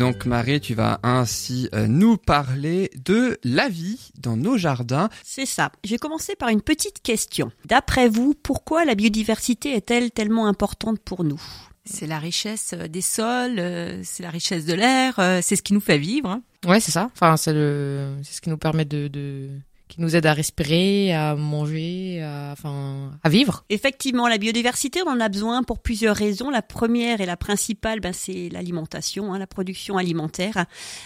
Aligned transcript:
donc 0.00 0.24
Marie, 0.24 0.62
tu 0.62 0.74
vas 0.74 0.98
ainsi 1.02 1.68
euh, 1.74 1.86
nous 1.86 2.16
parler 2.16 2.90
de 3.04 3.38
la 3.44 3.68
vie 3.68 4.10
dans 4.18 4.34
nos 4.34 4.56
jardins. 4.56 5.10
C'est 5.22 5.44
ça. 5.44 5.70
Je 5.84 5.90
vais 5.90 5.98
commencer 5.98 6.34
par 6.36 6.48
une 6.48 6.62
petite 6.62 7.02
question. 7.02 7.52
D'après 7.66 8.08
vous, 8.08 8.32
pourquoi 8.42 8.86
la 8.86 8.94
biodiversité 8.94 9.74
est-elle 9.76 10.10
tellement 10.10 10.46
importante 10.46 11.00
pour 11.00 11.22
nous? 11.22 11.40
C'est 11.84 12.06
la 12.06 12.18
richesse 12.18 12.72
euh, 12.72 12.88
des 12.88 13.02
sols, 13.02 13.58
euh, 13.58 14.00
c'est 14.02 14.22
la 14.22 14.30
richesse 14.30 14.64
de 14.64 14.72
l'air, 14.72 15.16
c'est 15.42 15.54
ce 15.56 15.62
qui 15.62 15.74
nous 15.74 15.80
fait 15.80 15.98
vivre. 15.98 16.30
hein. 16.30 16.42
Ouais, 16.66 16.80
c'est 16.80 16.92
ça. 16.92 17.10
Enfin, 17.14 17.36
c'est 17.36 17.52
le, 17.52 18.14
c'est 18.22 18.34
ce 18.34 18.40
qui 18.40 18.48
nous 18.48 18.56
permet 18.58 18.86
de, 18.86 19.06
de, 19.08 19.50
qui 19.90 20.00
nous 20.00 20.14
aide 20.14 20.24
à 20.24 20.32
respirer, 20.32 21.12
à 21.12 21.34
manger, 21.34 22.22
à, 22.22 22.50
enfin, 22.52 23.10
à 23.22 23.28
vivre. 23.28 23.64
Effectivement, 23.68 24.28
la 24.28 24.38
biodiversité, 24.38 25.02
on 25.04 25.10
en 25.10 25.20
a 25.20 25.28
besoin 25.28 25.62
pour 25.64 25.80
plusieurs 25.80 26.16
raisons. 26.16 26.48
La 26.48 26.62
première 26.62 27.20
et 27.20 27.26
la 27.26 27.36
principale, 27.36 28.00
ben, 28.00 28.12
c'est 28.12 28.48
l'alimentation, 28.50 29.34
hein, 29.34 29.38
la 29.38 29.48
production 29.48 29.98
alimentaire. 29.98 30.64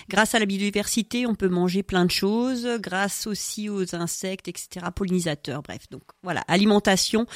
Grâce 0.09 0.35
à 0.35 0.39
la 0.39 0.47
biodiversité, 0.47 1.27
on 1.27 1.35
peut 1.35 1.49
manger 1.49 1.83
plein 1.83 2.05
de 2.05 2.11
choses, 2.11 2.69
grâce 2.79 3.27
aussi 3.27 3.69
aux 3.69 3.95
insectes, 3.95 4.49
etc., 4.49 4.87
pollinisateurs, 4.95 5.63
bref. 5.63 5.89
Donc 5.91 6.03
voilà, 6.23 6.43
alimentation. 6.47 7.27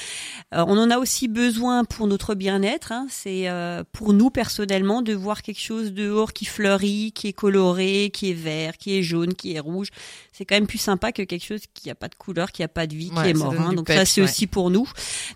Euh, 0.55 0.65
on 0.69 0.77
en 0.77 0.91
a 0.91 0.99
aussi 0.99 1.29
besoin 1.29 1.85
pour 1.85 2.07
notre 2.07 2.35
bien-être. 2.35 2.93
hein. 2.93 3.07
C'est 3.09 3.49
euh, 3.49 3.85
pour 3.93 4.13
nous 4.13 4.29
personnellement 4.31 5.01
de 5.01 5.15
voir 5.15 5.41
quelque 5.43 5.61
chose 5.61 5.95
dehors 5.95 6.35
qui 6.35 6.45
fleurit, 6.45 7.13
qui 7.13 7.29
est 7.29 7.33
coloré, 7.33 8.11
qui 8.13 8.31
est 8.31 8.35
vert, 8.35 8.77
qui 8.77 8.99
est 8.99 9.03
jaune, 9.03 9.35
qui 9.35 9.55
est 9.55 9.61
rouge. 9.61 9.89
C'est 10.33 10.45
quand 10.45 10.57
même 10.57 10.67
plus 10.67 10.79
sympa 10.79 11.11
que 11.11 11.23
quelque 11.23 11.38
chose 11.45 11.63
qui 11.75 11.91
a 11.91 11.95
pas 11.95 12.09
de 12.09 12.15
couleur, 12.15 12.53
qui 12.53 12.63
a 12.63 12.69
pas 12.69 12.87
de 12.87 12.95
vie, 12.95 13.11
Ouais, 13.17 13.23
qui 13.25 13.29
est 13.31 13.35
mort. 13.35 13.55
hein. 13.59 13.73
Donc 13.73 13.87
peps, 13.87 13.99
ça, 13.99 14.05
c'est 14.05 14.21
ouais. 14.21 14.29
aussi 14.29 14.47
pour 14.47 14.71
nous. 14.71 14.89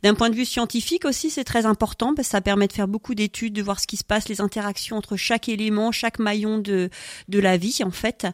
D'un 0.03 0.15
point 0.15 0.31
de 0.31 0.35
vue 0.35 0.45
scientifique 0.45 1.05
aussi, 1.05 1.31
c'est 1.31 1.45
très 1.45 1.67
important 1.67 2.15
parce 2.15 2.29
que 2.29 2.33
ça 2.33 2.41
permet 2.41 2.67
de 2.69 2.73
faire 2.73 2.89
beaucoup 2.89 3.15
d'études, 3.15 3.53
de 3.55 3.63
voir 3.63 3.81
ce 3.81 3.87
qui 3.87 3.97
se 3.97 4.05
passe, 4.05 4.29
les 4.29 4.41
interactions 4.41 4.97
entre 4.97 5.17
chaque 5.17 5.49
élément, 5.49 5.93
chaque 5.93 6.19
maillon 6.19 6.59
de 6.59 6.91
de 7.29 7.39
la 7.39 7.57
vie 7.57 7.79
en 7.85 7.91
fait. 7.91 8.27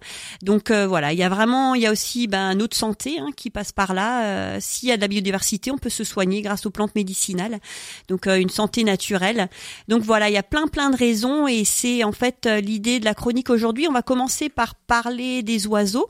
Donc 0.43 0.71
euh, 0.71 0.87
voilà, 0.87 1.13
il 1.13 1.19
y 1.19 1.23
a 1.23 1.29
vraiment, 1.29 1.75
il 1.75 1.83
y 1.83 1.87
a 1.87 1.93
aussi 1.93 2.27
ben, 2.27 2.55
notre 2.55 2.77
santé 2.77 3.19
hein, 3.19 3.29
qui 3.37 3.51
passe 3.51 3.73
par 3.73 3.95
là. 3.95 4.25
Euh, 4.25 4.59
S'il 4.61 4.89
y 4.89 4.93
a 4.93 4.97
de 4.97 5.01
la 5.01 5.09
biodiversité, 5.09 5.71
on 5.71 5.79
peut 5.79 5.91
se 5.91 6.05
soigner 6.05 6.43
grâce 6.43 6.67
aux 6.67 6.71
plantes 6.71 6.95
médicinales. 6.95 7.59
Donc 8.09 8.27
euh, 8.27 8.37
une 8.39 8.51
santé 8.51 8.85
naturelle. 8.85 9.49
Donc 9.89 10.03
voilà, 10.03 10.29
il 10.29 10.33
y 10.33 10.39
a 10.39 10.43
plein 10.43 10.67
plein 10.69 10.91
de 10.91 10.97
raisons 10.97 11.47
et 11.47 11.65
c'est 11.65 12.05
en 12.05 12.13
fait 12.13 12.47
euh, 12.47 12.61
l'idée 12.61 13.01
de 13.01 13.05
la 13.05 13.15
chronique 13.15 13.51
aujourd'hui. 13.51 13.87
On 13.89 13.93
va 13.93 14.03
commencer 14.03 14.49
par 14.49 14.75
parler 14.75 15.43
des 15.43 15.67
oiseaux 15.67 16.09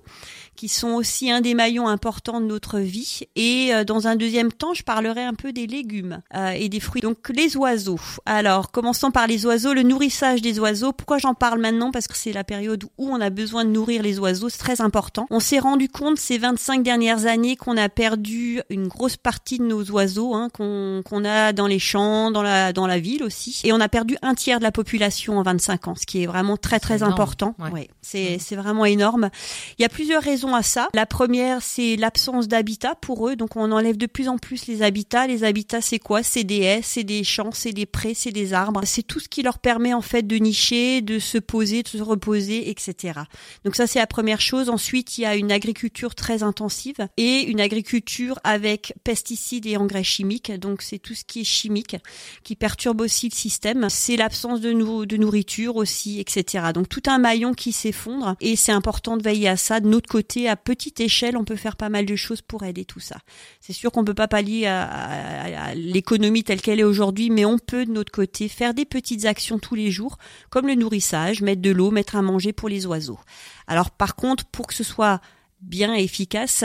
qui 0.56 0.69
sont 0.69 0.91
aussi 0.94 1.30
un 1.30 1.41
des 1.41 1.47
maillons 1.54 1.88
importants 1.88 2.41
de 2.41 2.46
notre 2.46 2.78
vie. 2.78 3.20
Et 3.36 3.70
euh, 3.72 3.84
dans 3.84 4.06
un 4.06 4.16
deuxième 4.16 4.52
temps, 4.52 4.74
je 4.74 4.82
parlerai 4.82 5.22
un 5.22 5.34
peu 5.34 5.52
des 5.52 5.66
légumes 5.66 6.22
euh, 6.34 6.50
et 6.50 6.68
des 6.68 6.80
fruits. 6.80 7.02
Donc 7.02 7.28
les 7.28 7.56
oiseaux. 7.56 8.00
Alors, 8.27 8.70
commençons 8.70 9.10
par 9.10 9.27
les 9.27 9.46
oiseaux, 9.46 9.74
le 9.74 9.82
nourrissage 9.82 10.42
des 10.42 10.58
oiseaux. 10.58 10.92
Pourquoi 10.92 11.19
j'en 11.19 11.34
parle 11.34 11.60
maintenant? 11.60 11.91
Parce 11.91 12.08
que 12.08 12.16
c'est 12.16 12.32
la 12.32 12.44
période 12.44 12.84
où 12.98 13.08
on 13.08 13.20
a 13.20 13.30
besoin 13.30 13.64
de 13.64 13.70
nourrir 13.70 14.02
les 14.02 14.19
oiseaux, 14.19 14.48
c'est 14.48 14.58
très 14.58 14.80
important. 14.80 15.26
On 15.30 15.41
s'est 15.41 15.58
rendu 15.58 15.88
compte 15.88 16.19
ces 16.19 16.38
25 16.38 16.82
dernières 16.82 17.26
années 17.26 17.56
qu'on 17.56 17.76
a 17.76 17.88
perdu 17.88 18.60
une 18.70 18.88
grosse 18.88 19.16
partie 19.16 19.58
de 19.58 19.64
nos 19.64 19.84
oiseaux, 19.91 20.34
hein, 20.34 20.48
qu'on 20.52 21.24
a 21.24 21.52
dans 21.52 21.66
les 21.66 21.78
champs, 21.78 22.30
dans 22.30 22.42
la, 22.42 22.72
dans 22.72 22.86
la 22.86 22.98
ville 22.98 23.22
aussi. 23.22 23.60
Et 23.64 23.72
on 23.72 23.80
a 23.80 23.88
perdu 23.88 24.16
un 24.22 24.34
tiers 24.34 24.58
de 24.58 24.64
la 24.64 24.72
population 24.72 25.38
en 25.38 25.42
25 25.42 25.88
ans, 25.88 25.94
ce 25.94 26.06
qui 26.06 26.22
est 26.22 26.26
vraiment 26.26 26.56
très 26.56 26.80
très 26.80 27.02
important. 27.02 27.54
Ouais. 27.58 27.70
Ouais, 27.70 27.88
c'est 28.02 28.38
c'est 28.38 28.56
vraiment 28.56 28.84
énorme. 28.84 29.30
Il 29.78 29.82
y 29.82 29.84
a 29.84 29.88
plusieurs 29.88 30.22
raisons 30.22 30.54
à 30.54 30.62
ça. 30.62 30.88
La 30.94 31.06
première, 31.06 31.38
c'est 31.61 31.97
l'absence 31.97 32.48
d'habitat 32.48 32.94
pour 32.94 33.28
eux. 33.28 33.36
Donc, 33.36 33.56
on 33.56 33.70
enlève 33.72 33.97
de 33.97 34.06
plus 34.06 34.28
en 34.28 34.39
plus 34.39 34.67
les 34.67 34.83
habitats. 34.83 35.27
Les 35.27 35.44
habitats, 35.44 35.81
c'est 35.81 35.98
quoi? 35.98 36.22
C'est 36.22 36.44
des 36.44 36.61
haies, 36.61 36.81
c'est 36.83 37.05
des 37.05 37.25
champs, 37.25 37.53
c'est 37.53 37.72
des 37.72 37.86
prés, 37.86 38.15
c'est 38.15 38.32
des 38.32 38.53
arbres. 38.53 38.82
C'est 38.84 39.03
tout 39.03 39.21
ce 39.21 39.28
qui 39.28 39.43
leur 39.43 39.59
permet, 39.59 39.94
en 39.94 40.03
fait, 40.03 40.27
de 40.27 40.37
nicher, 40.37 41.00
de 41.03 41.19
se 41.19 41.38
poser, 41.38 41.82
de 41.82 41.88
se 41.88 42.03
reposer, 42.03 42.71
etc. 42.71 43.21
Donc, 43.65 43.77
ça, 43.77 43.87
c'est 43.87 43.98
la 43.98 44.06
première 44.06 44.41
chose. 44.41 44.69
Ensuite, 44.69 45.19
il 45.19 45.22
y 45.22 45.27
a 45.27 45.37
une 45.37 45.53
agriculture 45.53 46.15
très 46.15 46.43
intensive 46.43 47.09
et 47.16 47.43
une 47.43 47.60
agriculture 47.60 48.38
avec 48.44 48.94
pesticides 49.04 49.66
et 49.66 49.77
engrais 49.77 50.04
chimiques. 50.04 50.53
Donc, 50.59 50.82
c'est 50.82 50.98
tout 50.98 51.15
ce 51.15 51.25
qui 51.25 51.41
est 51.41 51.44
chimique 51.44 51.97
qui 52.43 52.56
perturbe 52.56 53.00
aussi 53.00 53.28
le 53.28 53.34
système. 53.34 53.87
C'est 53.91 54.16
l'absence 54.16 54.60
de, 54.60 54.72
de 55.04 55.16
nourriture 55.16 55.77
aussi, 55.77 56.21
etc. 56.21 56.66
Donc, 56.75 56.88
tout 56.88 57.03
un 57.06 57.19
maillon 57.19 57.54
qui 57.54 57.72
s'effondre 57.72 58.37
et 58.41 58.56
c'est 58.56 58.72
important 58.72 59.16
de 59.16 59.22
veiller 59.22 59.48
à 59.48 59.56
ça. 59.56 59.81
De 59.81 59.88
notre 59.88 60.09
côté, 60.09 60.48
à 60.48 60.56
petite 60.56 61.00
échelle, 61.00 61.17
on 61.36 61.44
peut 61.44 61.56
faire 61.56 61.76
pas 61.76 61.88
mal 61.88 62.06
de 62.06 62.16
choses 62.16 62.42
pour 62.42 62.64
aider 62.64 62.84
tout 62.84 63.00
ça. 63.00 63.18
C'est 63.60 63.72
sûr 63.72 63.92
qu'on 63.92 64.04
peut 64.04 64.14
pas 64.14 64.28
pallier 64.28 64.66
à, 64.66 65.74
l'économie 65.74 66.44
telle 66.44 66.60
qu'elle 66.60 66.80
est 66.80 66.84
aujourd'hui, 66.84 67.30
mais 67.30 67.44
on 67.44 67.58
peut 67.58 67.84
de 67.84 67.92
notre 67.92 68.12
côté 68.12 68.48
faire 68.48 68.74
des 68.74 68.84
petites 68.84 69.24
actions 69.24 69.58
tous 69.58 69.74
les 69.74 69.90
jours, 69.90 70.18
comme 70.50 70.66
le 70.66 70.74
nourrissage, 70.74 71.42
mettre 71.42 71.62
de 71.62 71.70
l'eau, 71.70 71.90
mettre 71.90 72.16
à 72.16 72.22
manger 72.22 72.52
pour 72.52 72.68
les 72.68 72.86
oiseaux. 72.86 73.18
Alors 73.66 73.90
par 73.90 74.16
contre, 74.16 74.44
pour 74.46 74.66
que 74.66 74.74
ce 74.74 74.84
soit 74.84 75.20
bien 75.60 75.94
et 75.94 76.02
efficace, 76.04 76.64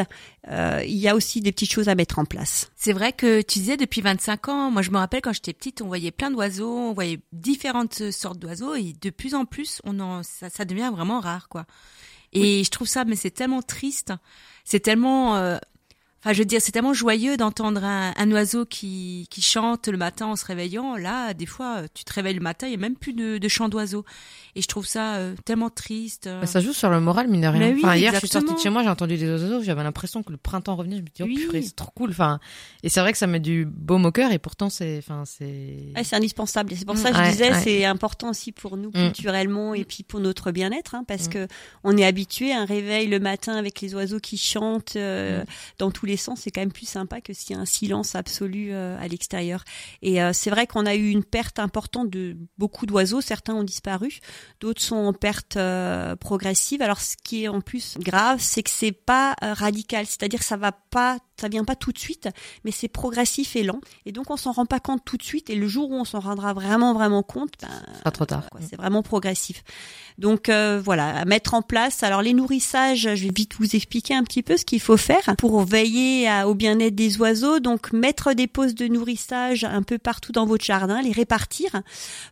euh, 0.50 0.82
il 0.86 0.96
y 0.96 1.08
a 1.08 1.16
aussi 1.16 1.42
des 1.42 1.52
petites 1.52 1.72
choses 1.72 1.90
à 1.90 1.96
mettre 1.96 2.20
en 2.20 2.26
place. 2.26 2.72
C'est 2.76 2.94
vrai 2.94 3.12
que 3.12 3.42
tu 3.42 3.60
disais 3.60 3.78
depuis 3.78 4.02
25 4.02 4.50
ans, 4.50 4.72
moi 4.72 4.82
je 4.82 4.92
me 4.92 4.98
rappelle 4.98 5.22
quand 5.22 5.34
j'étais 5.34 5.54
petite, 5.54 5.82
on 5.82 5.88
voyait 5.88 6.12
plein 6.12 6.32
d'oiseaux, 6.32 6.78
on 6.78 6.94
voyait 6.94 7.20
différentes 7.32 8.12
sortes 8.12 8.38
d'oiseaux 8.38 8.76
et 8.76 8.94
de 9.02 9.10
plus 9.10 9.34
en 9.34 9.46
plus, 9.46 9.82
on 9.84 10.00
en, 10.00 10.22
ça, 10.24 10.50
ça 10.50 10.66
devient 10.66 10.92
vraiment 10.94 11.20
rare 11.20 11.50
quoi. 11.50 11.66
Et 12.34 12.64
je 12.64 12.70
trouve 12.72 12.88
ça, 12.88 13.06
mais 13.06 13.16
c'est 13.16 13.32
tellement 13.32 13.62
triste, 13.62 14.14
c'est 14.64 14.80
tellement, 14.80 15.36
euh, 15.38 15.58
enfin 16.24 16.34
je 16.34 16.40
veux 16.40 16.46
dire, 16.46 16.62
c'est 16.62 16.72
tellement 16.72 16.94
joyeux 16.94 17.36
d'entendre 17.38 17.84
un, 17.84 18.14
un 18.16 18.32
oiseau 18.32 18.66
qui, 18.66 19.28
qui 19.30 19.42
chante 19.42 19.88
le 19.90 19.98
matin 19.98 20.28
en 20.28 20.36
se 20.36 20.46
réveillant. 20.46 20.96
Là, 20.96 21.34
des 21.34 21.46
fois, 21.46 21.82
tu 21.94 22.04
te 22.06 22.14
réveilles 22.14 22.34
le 22.36 22.40
matin, 22.42 22.68
il 22.68 22.72
y 22.72 22.76
a 22.76 22.78
même 22.78 22.96
plus 22.96 23.14
de, 23.14 23.38
de 23.38 23.48
chant 23.48 23.68
d'oiseaux. 23.70 24.06
Et 24.56 24.62
je 24.62 24.68
trouve 24.68 24.86
ça 24.86 25.16
euh, 25.16 25.36
tellement 25.46 25.70
triste. 25.70 26.30
Bah, 26.30 26.46
ça 26.46 26.60
joue 26.62 26.74
sur 26.74 26.90
le 26.90 27.00
moral, 27.02 27.28
mine 27.28 27.42
de 27.42 27.48
rien. 27.48 27.74
Oui, 27.74 27.82
enfin, 27.84 27.96
hier, 27.96 28.14
je 28.14 28.20
suis 28.20 28.28
sortie 28.30 28.54
de 28.54 28.60
chez 28.60 28.70
moi, 28.70 28.84
j'ai 28.84 28.90
entendu 28.90 29.18
des 29.18 29.30
oiseaux, 29.30 29.62
j'avais 29.64 29.84
l'impression 29.84 30.24
que 30.24 30.32
le 30.32 30.38
printemps 30.38 30.76
revenait, 30.76 30.98
je 30.98 31.02
me 31.02 31.08
dis, 31.08 31.24
oh 31.24 31.26
Oui. 31.26 31.36
purée, 31.36 31.62
c'est 31.62 31.76
trop 31.76 31.92
cool. 31.96 32.12
Enfin, 32.12 32.40
et 32.84 32.90
c'est 32.90 33.00
vrai 33.02 33.12
que 33.12 33.18
ça 33.18 33.28
met 33.28 33.40
du 33.40 33.66
baume 33.66 34.06
au 34.06 34.12
cœur, 34.12 34.32
et 34.32 34.40
pourtant, 34.40 34.70
c'est, 34.70 34.98
enfin, 35.00 35.24
c'est, 35.26 35.44
Ouais, 35.96 36.04
c'est 36.04 36.16
indispensable. 36.16 36.72
Et 36.72 36.76
c'est 36.76 36.86
pour 36.86 36.98
ça 36.98 37.12
que 37.12 37.18
Ouais, 37.18 37.26
je 37.26 37.32
disais, 37.32 37.52
ouais. 37.52 37.62
c'est 37.64 37.86
important 37.86 38.30
aussi 38.30 38.52
pour 38.52 38.78
nous 38.78 38.90
Mm. 38.90 39.12
culturellement 39.12 39.74
et 39.74 39.84
puis 39.86 40.04
pour 40.04 40.20
notre 40.20 40.52
bien-être, 40.52 40.96
hein, 40.96 41.04
parce 41.08 41.28
Mm. 41.28 41.32
que 41.32 41.48
on 41.84 41.98
est 41.98 42.06
habitué 42.06 42.52
à 42.54 42.60
un 42.62 42.66
réveil 42.66 43.08
le 43.08 43.20
matin 43.20 43.56
avec 43.56 43.82
les 43.82 43.96
oiseaux 43.96 44.20
qui 44.20 44.38
chantent 44.38 44.96
euh, 44.96 45.42
Mm. 45.42 45.46
dans 45.80 45.92
tous 45.92 46.06
les 46.06 46.13
C'est 46.18 46.52
quand 46.52 46.62
même 46.62 46.72
plus 46.72 46.88
sympa 46.88 47.22
que 47.22 47.34
s'il 47.34 47.56
y 47.56 47.60
a 47.60 47.62
un 47.62 47.66
silence 47.66 48.16
absolu 48.16 48.70
euh, 48.72 48.98
à 49.00 49.08
l'extérieur. 49.08 49.64
Et 50.02 50.22
euh, 50.22 50.32
c'est 50.34 50.50
vrai 50.50 50.68
qu'on 50.68 50.86
a 50.86 50.96
eu 50.96 51.10
une 51.10 51.24
perte 51.24 51.60
importante 51.60 52.10
de 52.10 52.38
beaucoup 52.58 52.86
d'oiseaux. 52.86 53.22
Certains 53.22 53.54
ont 53.54 53.64
disparu, 53.64 54.20
d'autres 54.60 54.82
sont 54.82 54.96
en 54.96 55.14
perte 55.14 55.58
euh, 55.58 56.16
progressive. 56.16 56.82
Alors, 56.82 57.02
ce 57.02 57.16
qui 57.24 57.44
est 57.44 57.48
en 57.48 57.62
plus 57.62 57.98
grave, 58.00 58.40
c'est 58.40 58.64
que 58.64 58.70
c'est 58.70 58.92
pas 58.92 59.36
radical, 59.42 60.06
c'est-à-dire 60.06 60.44
ça 60.44 60.58
va 60.58 60.72
pas, 60.72 61.18
ça 61.40 61.48
vient 61.50 61.64
pas 61.66 61.76
tout 61.76 61.92
de 61.92 62.00
suite, 62.00 62.30
mais 62.64 62.72
c'est 62.72 62.88
progressif 62.88 63.56
et 63.56 63.64
lent. 63.64 63.80
Et 64.06 64.12
donc, 64.12 64.30
on 64.30 64.38
s'en 64.38 64.52
rend 64.52 64.66
pas 64.66 64.80
compte 64.80 65.04
tout 65.06 65.18
de 65.18 65.24
suite. 65.24 65.50
Et 65.50 65.56
le 65.56 65.68
jour 65.68 65.90
où 65.90 65.96
on 65.96 66.06
s'en 66.06 66.20
rendra 66.20 66.54
vraiment, 66.54 66.94
vraiment 66.94 67.24
compte, 67.24 67.54
ben, 67.62 67.70
pas 68.04 68.12
trop 68.12 68.26
tard. 68.26 68.48
c'est 68.70 68.76
vraiment 68.76 69.02
progressif. 69.04 69.64
Donc 70.18 70.48
euh, 70.50 70.80
voilà, 70.84 71.16
à 71.18 71.26
mettre 71.26 71.54
en 71.56 71.62
place. 71.62 72.04
Alors 72.04 72.22
les 72.22 72.34
nourrissages, 72.34 73.10
je 73.16 73.24
vais 73.26 73.32
vite 73.36 73.54
vous 73.60 73.76
expliquer 73.76 74.14
un 74.14 74.24
petit 74.24 74.44
peu 74.44 74.58
ce 74.58 74.66
qu'il 74.66 74.80
faut 74.80 74.98
faire 74.98 75.36
pour 75.38 75.64
veiller 75.64 76.28
à- 76.28 76.48
au 76.48 76.54
bien-être 76.54 76.96
des 76.96 77.18
oiseaux. 77.18 77.60
Donc 77.60 77.92
mettre 77.94 78.34
des 78.34 78.48
postes 78.48 78.78
de 78.78 78.88
nourrissage 78.88 79.64
un 79.64 79.82
peu 79.82 79.98
partout 79.98 80.32
dans 80.32 80.46
votre 80.46 80.64
jardin, 80.64 81.02
les 81.02 81.12
répartir. 81.12 81.82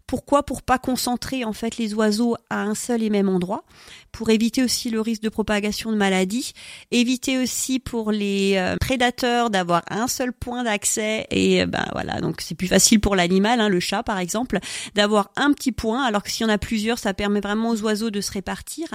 Pourquoi? 0.07 0.43
Pour 0.43 0.61
pas 0.61 0.77
concentrer 0.77 1.43
en 1.43 1.53
fait 1.53 1.77
les 1.77 1.93
oiseaux 1.93 2.35
à 2.49 2.61
un 2.61 2.75
seul 2.75 3.01
et 3.03 3.09
même 3.09 3.29
endroit. 3.29 3.63
Pour 4.11 4.29
éviter 4.29 4.63
aussi 4.63 4.89
le 4.89 5.01
risque 5.01 5.21
de 5.23 5.29
propagation 5.29 5.91
de 5.91 5.97
maladies. 5.97 6.53
Éviter 6.91 7.37
aussi 7.37 7.79
pour 7.79 8.11
les 8.11 8.55
euh, 8.57 8.75
prédateurs 8.91 9.49
d'avoir 9.49 9.83
un 9.89 10.09
seul 10.09 10.33
point 10.33 10.65
d'accès. 10.65 11.25
Et 11.31 11.61
euh, 11.61 11.65
ben 11.65 11.85
voilà, 11.93 12.19
donc 12.19 12.41
c'est 12.41 12.55
plus 12.55 12.67
facile 12.67 12.99
pour 12.99 13.15
l'animal, 13.15 13.61
hein, 13.61 13.69
le 13.69 13.79
chat 13.79 14.03
par 14.03 14.19
exemple 14.19 14.59
d'avoir 14.95 15.31
un 15.37 15.53
petit 15.53 15.71
point, 15.71 16.03
alors 16.03 16.23
que 16.23 16.29
s'il 16.29 16.45
y 16.45 16.49
en 16.49 16.53
a 16.53 16.57
plusieurs, 16.57 16.99
ça 16.99 17.13
permet 17.13 17.39
vraiment 17.39 17.69
aux 17.69 17.81
oiseaux 17.83 18.09
de 18.09 18.19
se 18.19 18.33
répartir. 18.33 18.87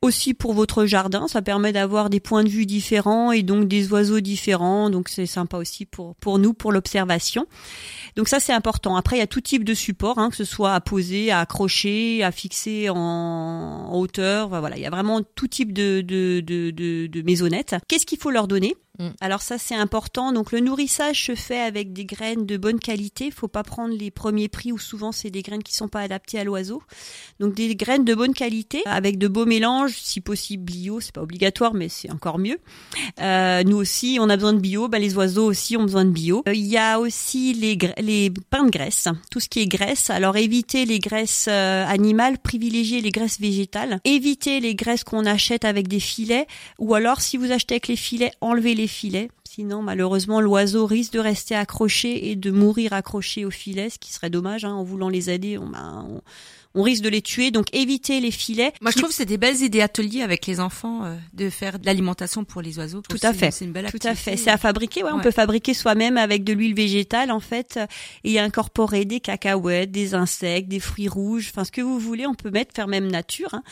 Aussi 0.00 0.32
pour 0.32 0.54
votre 0.54 0.86
jardin, 0.86 1.26
ça 1.26 1.42
permet 1.42 1.72
d'avoir 1.72 2.08
des 2.10 2.20
points 2.20 2.44
de 2.44 2.48
vue 2.48 2.66
différents 2.66 3.32
et 3.32 3.42
donc 3.42 3.66
des 3.66 3.90
oiseaux 3.90 4.20
différents, 4.20 4.88
donc 4.90 5.08
c'est 5.08 5.26
sympa 5.26 5.56
aussi 5.56 5.84
pour 5.84 6.14
pour 6.20 6.38
nous 6.38 6.54
pour 6.54 6.70
l'observation. 6.70 7.46
Donc 8.14 8.28
ça 8.28 8.38
c'est 8.38 8.52
important. 8.52 8.94
Après 8.94 9.16
il 9.16 9.18
y 9.18 9.22
a 9.22 9.26
tout 9.26 9.40
type 9.40 9.64
de 9.64 9.74
support, 9.74 10.20
hein, 10.20 10.30
que 10.30 10.36
ce 10.36 10.44
soit 10.44 10.74
à 10.74 10.80
poser, 10.80 11.32
à 11.32 11.40
accrocher, 11.40 12.22
à 12.22 12.30
fixer 12.30 12.88
en, 12.90 12.96
en 12.96 13.98
hauteur. 13.98 14.50
Voilà, 14.50 14.76
il 14.76 14.82
y 14.82 14.86
a 14.86 14.90
vraiment 14.90 15.22
tout 15.34 15.48
type 15.48 15.72
de 15.72 16.02
de 16.02 16.38
de 16.38 16.70
de, 16.70 17.08
de 17.08 17.22
maisonnettes. 17.22 17.74
Qu'est-ce 17.88 18.06
qu'il 18.06 18.20
faut 18.20 18.30
leur 18.30 18.46
donner? 18.46 18.76
Mm. 18.98 19.08
Alors 19.20 19.42
ça 19.42 19.58
c'est 19.58 19.74
important. 19.74 20.32
Donc 20.32 20.52
le 20.52 20.60
nourrissage 20.60 21.24
se 21.24 21.34
fait 21.34 21.60
avec 21.60 21.92
des 21.92 22.04
graines 22.04 22.46
de 22.46 22.56
bonne 22.56 22.80
qualité. 22.80 23.30
Faut 23.30 23.48
pas 23.48 23.62
prendre 23.62 23.94
les 23.94 24.10
premiers 24.10 24.48
prix 24.48 24.72
où 24.72 24.78
souvent 24.78 25.12
c'est 25.12 25.30
des 25.30 25.42
graines 25.42 25.62
qui 25.62 25.74
sont 25.74 25.88
pas 25.88 26.00
adaptées 26.00 26.38
à 26.38 26.44
l'oiseau. 26.44 26.82
Donc 27.40 27.54
des 27.54 27.74
graines 27.76 28.04
de 28.04 28.14
bonne 28.14 28.34
qualité 28.34 28.82
avec 28.86 29.18
de 29.18 29.28
beaux 29.28 29.46
mélanges, 29.46 29.96
si 29.96 30.20
possible 30.20 30.64
bio. 30.64 31.00
C'est 31.00 31.14
pas 31.14 31.22
obligatoire, 31.22 31.74
mais 31.74 31.88
c'est 31.88 32.10
encore 32.10 32.38
mieux. 32.38 32.58
Euh, 33.20 33.62
nous 33.64 33.76
aussi 33.76 34.18
on 34.20 34.28
a 34.28 34.36
besoin 34.36 34.52
de 34.52 34.60
bio. 34.60 34.88
Ben, 34.88 35.00
les 35.00 35.16
oiseaux 35.16 35.46
aussi 35.46 35.76
ont 35.76 35.82
besoin 35.82 36.04
de 36.04 36.10
bio. 36.10 36.42
Euh, 36.48 36.54
Il 36.54 36.66
y 36.66 36.76
a 36.76 36.98
aussi 36.98 37.54
les 37.54 37.78
les 37.98 38.30
pains 38.50 38.64
de 38.64 38.70
graisse, 38.70 39.08
tout 39.30 39.40
ce 39.40 39.48
qui 39.48 39.60
est 39.60 39.66
graisse. 39.66 40.10
Alors 40.10 40.36
évitez 40.36 40.84
les 40.84 40.98
graisses 40.98 41.46
euh, 41.48 41.84
animales, 41.86 42.38
privilégiez 42.38 43.00
les 43.00 43.10
graisses 43.10 43.40
végétales. 43.40 44.00
Évitez 44.04 44.60
les 44.60 44.74
graisses 44.74 45.04
qu'on 45.04 45.24
achète 45.26 45.64
avec 45.64 45.88
des 45.88 46.00
filets 46.00 46.46
ou 46.78 46.94
alors, 46.94 47.20
si 47.20 47.36
vous 47.36 47.52
achetez 47.52 47.74
avec 47.74 47.88
les 47.88 47.96
filets, 47.96 48.32
enlevez 48.40 48.74
les 48.74 48.87
filets. 48.88 49.30
Sinon, 49.50 49.82
malheureusement, 49.82 50.40
l'oiseau 50.40 50.84
risque 50.86 51.12
de 51.14 51.20
rester 51.20 51.54
accroché 51.54 52.30
et 52.30 52.36
de 52.36 52.50
mourir 52.50 52.92
accroché 52.92 53.44
au 53.44 53.50
filet, 53.50 53.88
ce 53.90 53.98
qui 53.98 54.12
serait 54.12 54.30
dommage. 54.30 54.64
hein, 54.64 54.72
en 54.72 54.84
voulant 54.84 55.08
les 55.08 55.30
aider, 55.30 55.56
on, 55.58 55.66
ben, 55.68 56.06
on, 56.08 56.20
on 56.74 56.82
risque 56.82 57.02
de 57.02 57.08
les 57.08 57.22
tuer. 57.22 57.50
Donc, 57.50 57.66
évitez 57.74 58.20
les 58.20 58.30
filets. 58.30 58.72
Moi, 58.82 58.90
je 58.90 58.96
Qui- 58.96 59.00
trouve 59.00 59.10
que 59.10 59.16
c'est 59.16 59.24
des 59.24 59.38
belles 59.38 59.62
idées 59.62 59.80
ateliers 59.80 60.20
avec 60.22 60.46
les 60.46 60.60
enfants 60.60 61.04
euh, 61.06 61.16
de 61.32 61.48
faire 61.48 61.78
de 61.78 61.86
l'alimentation 61.86 62.44
pour 62.44 62.60
les 62.60 62.78
oiseaux. 62.78 63.00
Tout 63.08 63.16
à 63.22 63.32
fait. 63.32 63.50
C'est 63.50 63.64
une 63.64 63.72
belle 63.72 63.84
Tout 63.86 63.96
activité. 63.96 64.08
à 64.10 64.14
fait. 64.14 64.36
C'est 64.36 64.50
à 64.50 64.58
fabriquer. 64.58 65.02
Ouais, 65.02 65.10
on 65.12 65.16
Ouais. 65.16 65.22
peut 65.22 65.30
fabriquer 65.30 65.72
soi-même 65.72 66.18
avec 66.18 66.44
de 66.44 66.52
l'huile 66.52 66.74
végétale 66.74 67.30
en 67.32 67.40
fait 67.40 67.80
et 68.24 68.38
incorporer 68.38 69.06
des 69.06 69.18
cacahuètes, 69.20 69.90
des 69.90 70.14
insectes, 70.14 70.68
des 70.68 70.78
fruits 70.80 71.08
rouges, 71.08 71.48
enfin 71.50 71.64
ce 71.64 71.72
que 71.72 71.80
vous 71.80 71.98
voulez. 71.98 72.26
On 72.26 72.34
peut 72.34 72.50
mettre 72.50 72.74
faire 72.76 72.86
même 72.86 73.10
nature. 73.10 73.54
hein. 73.54 73.62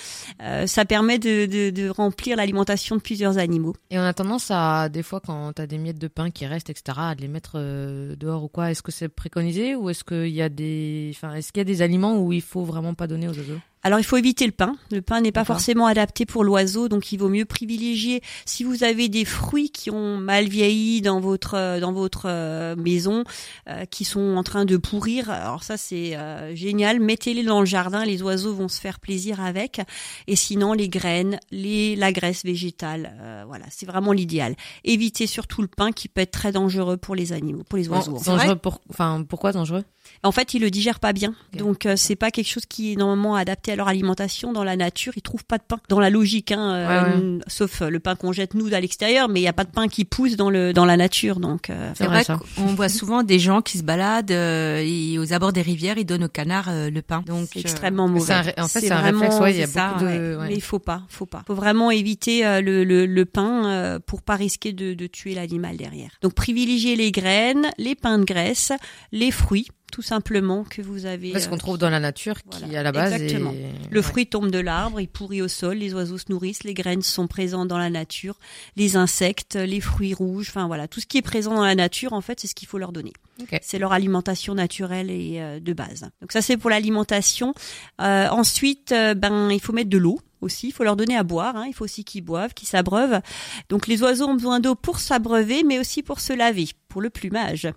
Euh, 0.43 0.67
ça 0.67 0.85
permet 0.87 1.19
de, 1.19 1.45
de, 1.47 1.71
de 1.71 1.89
remplir 1.91 2.37
l'alimentation 2.39 2.97
de 2.97 3.01
plusieurs 3.03 3.37
animaux. 3.39 3.75
Et 3.91 3.99
on 3.99 4.03
a 4.03 4.15
tendance 4.15 4.47
à, 4.51 4.89
des 4.89 5.03
fois, 5.03 5.21
quand 5.21 5.53
t'as 5.53 5.66
des 5.67 5.79
miettes 5.79 5.99
de 5.99 6.09
pain 6.09 6.31
qui 6.31 6.47
restent, 6.47 6.71
etc., 6.71 6.99
à 6.99 7.15
les 7.15 7.29
mettre 7.29 7.53
euh, 7.57 8.17
dehors 8.17 8.45
ou 8.45 8.49
quoi. 8.49 8.71
Est-ce 8.71 8.83
que 8.83 8.93
c'est 8.93 9.09
préconisé 9.09 9.75
ou 9.75 9.91
est-ce 9.91 10.05
qu'il 10.05 10.29
y 10.29 10.43
a 10.43 10.49
des, 10.49 11.13
enfin, 11.15 11.35
est-ce 11.35 11.53
qu'il 11.53 11.61
y 11.61 11.63
a 11.63 11.65
des 11.65 11.83
aliments 11.83 12.19
où 12.19 12.33
il 12.33 12.43
faut 12.43 12.65
vraiment 12.65 12.95
pas 12.95 13.07
donner 13.07 13.29
aux 13.29 13.37
oiseaux? 13.37 13.61
Alors 13.87 14.01
il 14.01 14.05
faut 14.05 14.17
éviter 14.17 14.47
le 14.47 14.53
pain. 14.53 14.75
Le 14.91 15.01
pain 15.01 15.21
n'est 15.21 15.31
pas 15.31 15.43
D'accord. 15.43 15.59
forcément 15.59 15.87
adapté 15.87 16.27
pour 16.27 16.43
l'oiseau, 16.43 16.89
donc 16.89 17.13
il 17.13 17.19
vaut 17.19 17.29
mieux 17.29 17.45
privilégier. 17.45 18.21
Si 18.45 18.65
vous 18.65 18.83
avez 18.83 19.09
des 19.09 19.25
fruits 19.25 19.71
qui 19.71 19.93
ont 19.93 20.17
mal 20.17 20.49
vieilli 20.49 21.03
dans 21.03 21.21
votre 21.21 21.55
euh, 21.55 21.79
dans 21.79 21.93
votre 21.93 22.25
euh, 22.27 22.75
maison, 22.75 23.23
euh, 23.69 23.85
qui 23.85 24.05
sont 24.05 24.35
en 24.37 24.43
train 24.43 24.65
de 24.65 24.77
pourrir, 24.77 25.31
alors 25.31 25.63
ça 25.63 25.77
c'est 25.77 26.17
euh, 26.17 26.53
génial. 26.57 26.99
Mettez-les 26.99 27.45
dans 27.45 27.61
le 27.61 27.67
jardin, 27.67 28.05
les 28.05 28.23
oiseaux 28.23 28.55
vont 28.55 28.67
se 28.67 28.81
faire 28.81 28.99
plaisir 28.99 29.41
avec. 29.41 29.81
Et 30.27 30.35
sinon 30.35 30.73
les 30.73 30.89
graines, 30.89 31.39
les 31.53 31.95
la 31.95 32.11
graisse 32.11 32.43
végétale, 32.45 33.15
euh, 33.21 33.45
voilà, 33.47 33.67
c'est 33.71 33.87
vraiment 33.87 34.11
l'idéal. 34.11 34.57
Évitez 34.83 35.29
surtout 35.29 35.63
le 35.63 35.69
pain 35.69 35.93
qui 35.93 36.09
peut 36.09 36.23
être 36.23 36.33
très 36.33 36.51
dangereux 36.51 36.97
pour 36.97 37.15
les 37.15 37.33
animaux, 37.33 37.63
pour 37.69 37.79
les 37.79 37.89
oiseaux. 37.89 38.11
Bon, 38.11 38.21
dangereux 38.21 38.57
pour, 38.57 38.81
enfin, 38.91 39.25
pourquoi 39.29 39.53
dangereux? 39.53 39.85
En 40.23 40.33
fait, 40.33 40.55
ils 40.55 40.61
le 40.61 40.71
digèrent 40.71 41.01
pas 41.01 41.13
bien. 41.13 41.35
Donc 41.57 41.87
euh, 41.87 41.95
c'est 41.97 42.17
pas 42.17 42.31
quelque 42.31 42.49
chose 42.49 42.67
qui 42.67 42.93
est 42.93 42.97
normalement 42.97 43.35
adapté 43.37 43.73
à 43.73 43.77
leur 43.77 43.89
alimentation 43.89 44.53
dans 44.53 44.65
la 44.65 44.77
nature. 44.77 45.13
Ils 45.17 45.23
trouvent 45.23 45.45
pas 45.45 45.59
de 45.59 45.63
pain 45.67 45.79
dans 45.89 46.01
la 46.01 46.11
logique, 46.11 46.53
hein, 46.53 46.71
euh, 46.75 46.87
Ouais, 47.05 47.09
ouais. 47.09 47.15
n- 47.19 47.43
sauf 47.47 47.83
euh, 47.83 47.91
le 47.91 48.01
pain 48.01 48.15
qu'on 48.17 48.33
jette 48.33 48.55
nous 48.55 48.73
à 48.75 48.81
l'extérieur, 48.81 49.29
mais 49.29 49.41
il 49.41 49.45
y 49.45 49.49
a 49.49 49.53
pas 49.53 49.65
de 49.65 49.71
pain 49.71 49.89
qui 49.89 50.05
pousse 50.05 50.37
dans 50.37 50.51
le 50.51 50.73
dans 50.73 50.85
la 50.85 50.97
nature. 50.97 51.39
Donc 51.41 51.71
euh, 51.71 51.93
C'est 51.97 52.07
vrai, 52.07 52.25
qu'on 52.57 52.67
voit 52.75 52.89
souvent 52.89 53.23
des 53.23 53.39
gens 53.39 53.63
qui 53.63 53.79
se 53.79 53.83
baladent 53.83 54.31
euh, 54.33 54.83
et 54.85 55.19
aux 55.19 55.33
abords 55.33 55.53
des 55.53 55.63
rivières, 55.63 55.99
ils 55.99 56.05
donnent 56.07 56.25
aux 56.25 56.29
canards 56.29 56.69
euh, 56.69 56.91
le 56.91 57.03
pain. 57.03 57.23
Donc 57.27 57.49
c'est 57.53 57.59
euh, 57.59 57.63
extrêmement 57.63 58.07
C'est 58.07 58.13
mauvais. 58.13 58.33
un 58.57 58.65
En 58.65 58.69
fait, 58.69 58.81
C'est 58.81 58.91
un 58.91 59.01
vraiment- 59.01 59.21
réflexe. 59.21 59.41
Ouais, 59.41 59.53
il 59.55 59.59
y 59.59 59.63
a 59.63 59.67
c'est 59.67 59.73
ça, 59.73 59.89
beaucoup 59.93 60.05
de. 60.05 60.09
Ouais, 60.09 60.37
ouais. 60.37 60.49
Mais 60.49 60.55
il 60.55 60.61
faut 60.63 60.79
pas, 60.79 61.03
faut 61.09 61.27
pas. 61.27 61.43
Faut 61.47 61.55
vraiment 61.55 61.91
éviter 61.91 62.45
euh, 62.47 62.61
le, 62.61 62.85
le, 62.85 63.07
le 63.07 63.25
pain 63.25 63.67
euh, 63.67 63.99
pour 64.05 64.23
pas 64.23 64.35
risquer 64.37 64.73
de, 64.73 64.95
de 64.95 65.07
tuer 65.07 65.35
l'animal 65.35 65.77
derrière. 65.77 66.11
Donc 66.23 66.35
privilégiez 66.35 66.97
les 66.97 67.13
graines, 67.13 67.67
les 67.79 67.95
pains 67.95 68.19
de 68.19 68.25
graisse, 68.25 68.73
les 69.13 69.31
fruits, 69.31 69.69
tout 69.97 70.03
simplement 70.03 70.63
que 70.63 70.83
vous 70.83 71.07
avez. 71.07 71.33
Parce 71.33 71.47
euh, 71.47 71.49
qu'on 71.49 71.57
trouve 71.57 71.79
dans 71.79 71.89
la 71.89 72.01
nature 72.01 72.43
qui 72.43 72.59
Voilà, 72.61 72.81
à 72.81 72.83
la 72.83 72.93
base 72.93 73.15
exactement. 73.15 73.53
est- 73.53 73.91
Le 73.91 74.03
fruit 74.03 74.27
tombe 74.27 74.51
de 74.51 74.59
l'arbre, 74.59 75.01
il 75.01 75.09
pourrit 75.09 75.41
au 75.41 75.49
sol, 75.49 75.79
les 75.79 75.95
oiseaux 75.95 76.19
se 76.19 76.27
nourrissent, 76.29 76.65
les 76.65 76.75
graines 76.75 77.01
sont 77.01 77.27
présentes 77.27 77.69
dans 77.69 77.79
la 77.79 77.89
nature, 77.89 78.39
les 78.77 78.97
insectes, 78.97 79.55
les 79.55 79.81
fruits 79.81 80.13
rouges, 80.13 80.49
enfin 80.51 80.67
voilà, 80.67 80.87
tout 80.87 81.01
ce 81.01 81.07
qui 81.07 81.17
est 81.17 81.23
présent 81.23 81.55
dans 81.55 81.65
la 81.65 81.75
nature, 81.75 82.13
en 82.13 82.21
fait, 82.21 82.39
c'est 82.41 82.47
ce 82.47 82.55
qu'il 82.55 82.69
faut 82.69 82.77
leur 82.77 82.93
donner. 82.93 83.15
Ok. 83.41 83.59
C'est 83.63 83.79
leur 83.79 83.93
alimentation 83.93 84.55
naturelle 84.55 85.11
et 85.11 85.41
euh, 85.41 85.61
de 85.61 85.73
base. 85.73 86.09
Donc 86.21 86.33
ça, 86.33 86.41
c'est 86.43 86.57
pour 86.57 86.71
l'alimentation. 86.71 87.53
Euh, 88.01 88.29
ensuite, 88.29 88.93
euh, 88.93 89.15
ben, 89.15 89.51
il 89.51 89.61
faut 89.61 89.73
mettre 89.73 89.91
de 89.91 89.99
l'eau 89.99 90.19
aussi. 90.41 90.69
Il 90.69 90.73
faut 90.73 90.85
leur 90.85 90.97
donner 90.97 91.17
à 91.17 91.23
boire. 91.23 91.57
Hein. 91.57 91.65
Il 91.69 91.75
faut 91.75 91.85
aussi 91.85 92.05
qu'ils 92.05 92.23
boivent, 92.23 92.55
qu'ils 92.55 92.69
s'abreuvent. 92.69 93.21
Donc 93.69 93.87
les 93.87 94.03
oiseaux 94.03 94.27
ont 94.29 94.35
besoin 94.35 94.61
d'eau 94.61 94.75
pour 94.75 95.01
s'abreuver, 95.01 95.65
mais 95.65 95.79
aussi 95.79 96.03
pour 96.03 96.21
se 96.21 96.33
laver, 96.33 96.69
pour 96.89 97.01
le 97.03 97.11
plumage. 97.11 97.69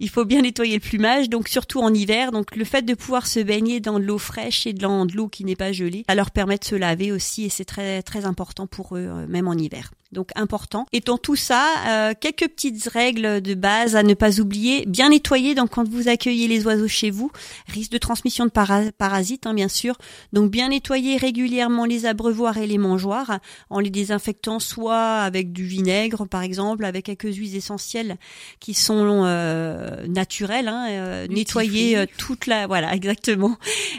Il 0.00 0.08
faut 0.08 0.24
bien 0.24 0.42
nettoyer 0.42 0.74
le 0.74 0.80
plumage, 0.80 1.28
donc 1.28 1.48
surtout 1.48 1.80
en 1.80 1.92
hiver. 1.94 2.32
Donc 2.32 2.56
le 2.56 2.64
fait 2.64 2.82
de 2.82 2.94
pouvoir 2.94 3.26
se 3.26 3.40
baigner 3.40 3.78
dans 3.80 3.98
de 4.00 4.04
l'eau 4.04 4.18
fraîche 4.18 4.66
et 4.66 4.72
l'en- 4.72 5.06
de 5.06 5.12
l'eau 5.14 5.28
qui 5.28 5.44
n'est 5.44 5.56
pas 5.56 5.70
gelée, 5.72 6.04
ça 6.08 6.14
leur 6.14 6.30
permet 6.32 6.56
de 6.58 6.64
se 6.64 6.74
laver 6.74 7.12
aussi, 7.12 7.44
et 7.44 7.48
c'est 7.50 7.64
très 7.64 8.02
très 8.02 8.24
important 8.24 8.66
pour 8.66 8.96
eux, 8.96 9.06
euh, 9.08 9.26
même 9.28 9.46
en 9.48 9.54
hiver. 9.54 9.92
Donc 10.14 10.30
important. 10.36 10.86
Et 10.92 11.00
dans 11.00 11.18
tout 11.18 11.36
ça, 11.36 11.66
euh, 11.88 12.14
quelques 12.18 12.48
petites 12.48 12.88
règles 12.88 13.42
de 13.42 13.54
base 13.54 13.96
à 13.96 14.02
ne 14.02 14.14
pas 14.14 14.40
oublier. 14.40 14.86
Bien 14.86 15.10
nettoyer, 15.10 15.54
donc 15.54 15.70
quand 15.70 15.86
vous 15.88 16.08
accueillez 16.08 16.48
les 16.48 16.64
oiseaux 16.66 16.88
chez 16.88 17.10
vous, 17.10 17.30
risque 17.68 17.90
de 17.90 17.98
transmission 17.98 18.46
de 18.46 18.50
para- 18.50 18.92
parasites, 18.96 19.46
hein, 19.46 19.54
bien 19.54 19.68
sûr. 19.68 19.96
Donc 20.32 20.50
bien 20.50 20.68
nettoyer 20.68 21.16
régulièrement 21.16 21.84
les 21.84 22.06
abreuvoirs 22.06 22.56
et 22.58 22.66
les 22.66 22.78
mangeoires 22.78 23.40
en 23.70 23.80
les 23.80 23.90
désinfectant 23.90 24.58
soit 24.60 25.18
avec 25.18 25.52
du 25.52 25.64
vinaigre 25.64 26.26
par 26.26 26.42
exemple, 26.42 26.84
avec 26.84 27.04
quelques 27.06 27.34
huiles 27.34 27.56
essentielles 27.56 28.16
qui 28.60 28.74
sont 28.74 29.22
euh, 29.24 30.06
naturelles. 30.06 30.68
Hein, 30.68 30.86
euh, 30.90 31.26
nettoyer 31.26 32.06
toute 32.16 32.46
la 32.46 32.66
voilà 32.66 32.94
exactement. 32.94 33.56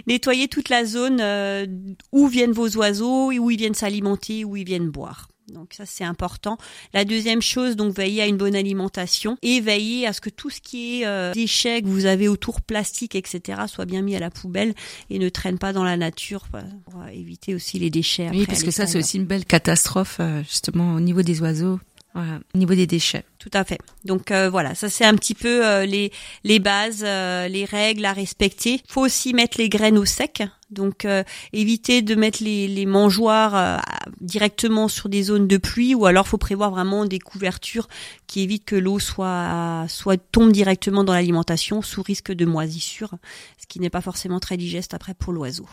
nettoyer 0.07 0.47
toute 0.47 0.69
la 0.69 0.85
zone 0.85 1.19
euh, 1.21 1.65
où 2.11 2.27
viennent 2.27 2.51
vos 2.51 2.69
oiseaux, 2.77 3.31
où 3.31 3.51
ils 3.51 3.57
viennent 3.57 3.73
s'alimenter, 3.73 4.45
où 4.45 4.55
ils 4.55 4.65
viennent 4.65 4.89
boire. 4.89 5.27
Donc 5.47 5.73
ça 5.73 5.85
c'est 5.85 6.03
important. 6.03 6.57
La 6.93 7.05
deuxième 7.05 7.41
chose, 7.41 7.75
donc 7.75 7.95
veiller 7.95 8.21
à 8.21 8.27
une 8.27 8.37
bonne 8.37 8.55
alimentation 8.55 9.37
et 9.41 9.61
veiller 9.61 10.07
à 10.07 10.13
ce 10.13 10.21
que 10.21 10.29
tout 10.29 10.49
ce 10.49 10.61
qui 10.61 11.01
est 11.01 11.05
euh, 11.05 11.33
déchets 11.33 11.81
que 11.81 11.87
vous 11.87 12.05
avez 12.05 12.27
autour, 12.27 12.61
plastique, 12.61 13.15
etc., 13.15 13.61
soit 13.67 13.85
bien 13.85 14.01
mis 14.01 14.15
à 14.15 14.19
la 14.19 14.29
poubelle 14.29 14.73
et 15.09 15.19
ne 15.19 15.29
traîne 15.29 15.57
pas 15.57 15.73
dans 15.73 15.83
la 15.83 15.97
nature 15.97 16.45
euh, 16.55 16.61
pour 16.85 17.01
euh, 17.01 17.07
éviter 17.07 17.53
aussi 17.53 17.79
les 17.79 17.89
déchets. 17.89 18.29
oui, 18.31 18.45
parce 18.45 18.63
que 18.63 18.71
ça, 18.71 18.87
c'est 18.87 18.97
aussi 18.97 19.17
une 19.17 19.25
belle 19.25 19.45
catastrophe 19.45 20.17
euh, 20.19 20.41
justement 20.43 20.95
au 20.95 20.99
niveau 20.99 21.21
des 21.21 21.41
oiseaux, 21.41 21.79
voilà, 22.13 22.39
au 22.53 22.57
niveau 22.57 22.75
des 22.75 22.87
déchets. 22.87 23.23
Tout 23.45 23.51
à 23.53 23.63
fait. 23.63 23.77
Donc 24.05 24.31
euh, 24.31 24.49
voilà, 24.49 24.73
ça 24.73 24.89
c'est 24.89 25.05
un 25.05 25.13
petit 25.15 25.35
peu 25.35 25.63
euh, 25.63 25.85
les 25.85 26.11
les 26.43 26.59
bases, 26.59 27.03
euh, 27.05 27.47
les 27.47 27.65
règles 27.65 28.05
à 28.05 28.13
respecter. 28.13 28.81
Faut 28.87 29.01
aussi 29.01 29.33
mettre 29.33 29.59
les 29.59 29.69
graines 29.69 29.99
au 29.99 30.05
sec. 30.05 30.41
Donc 30.71 31.05
euh, 31.05 31.23
éviter 31.53 32.01
de 32.01 32.15
mettre 32.15 32.43
les, 32.43 32.85
mangeoires 32.87 33.55
euh, 33.55 33.77
directement 34.19 34.87
sur 34.87 35.09
des 35.09 35.21
zones 35.21 35.47
de 35.47 35.57
pluie 35.57 35.93
ou 35.93 36.07
alors 36.07 36.27
faut 36.27 36.39
prévoir 36.39 36.71
vraiment 36.71 37.05
des 37.05 37.19
couvertures 37.19 37.87
qui 38.25 38.41
évitent 38.41 38.65
que 38.65 38.75
l'eau 38.75 38.97
soit 38.97 39.85
soit 39.87 40.17
tombe 40.17 40.51
directement 40.51 41.03
dans 41.03 41.13
l'alimentation 41.13 41.83
sous 41.83 42.01
risque 42.01 42.31
de 42.31 42.45
moisissure, 42.45 43.13
ce 43.59 43.67
qui 43.67 43.79
n'est 43.79 43.91
pas 43.91 44.01
forcément 44.01 44.39
très 44.39 44.57
digeste 44.57 44.95
après 44.95 45.13
pour 45.13 45.33
l'oiseau. 45.33 45.67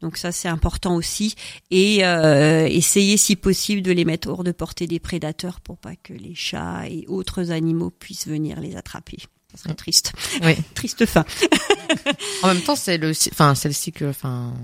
Donc 0.00 0.16
ça 0.16 0.32
c'est 0.32 0.48
important 0.48 0.96
aussi 0.96 1.36
et 1.70 2.04
euh, 2.04 2.66
essayer 2.66 3.16
si 3.16 3.36
possible 3.36 3.82
de 3.82 3.92
les 3.92 4.04
mettre 4.04 4.28
hors 4.28 4.42
de 4.42 4.52
portée 4.52 4.88
des 4.88 4.98
prédateurs 4.98 5.60
pour 5.60 5.78
pas 5.78 5.94
que 5.94 6.12
les 6.12 6.34
chats 6.34 6.88
et 6.88 7.04
autres 7.06 7.52
animaux 7.52 7.90
puissent 7.90 8.26
venir 8.26 8.60
les 8.60 8.74
attraper. 8.74 9.18
Ça 9.54 9.64
serait 9.64 9.74
triste. 9.74 10.12
Oui. 10.42 10.56
Triste 10.74 11.04
fin. 11.06 11.24
En 12.42 12.48
même 12.48 12.62
temps, 12.62 12.76
c'est 12.76 12.98
le, 12.98 13.12
enfin, 13.32 13.54
c'est 13.54 13.68
le 13.68 13.74
cycle, 13.74 14.06
enfin, 14.06 14.54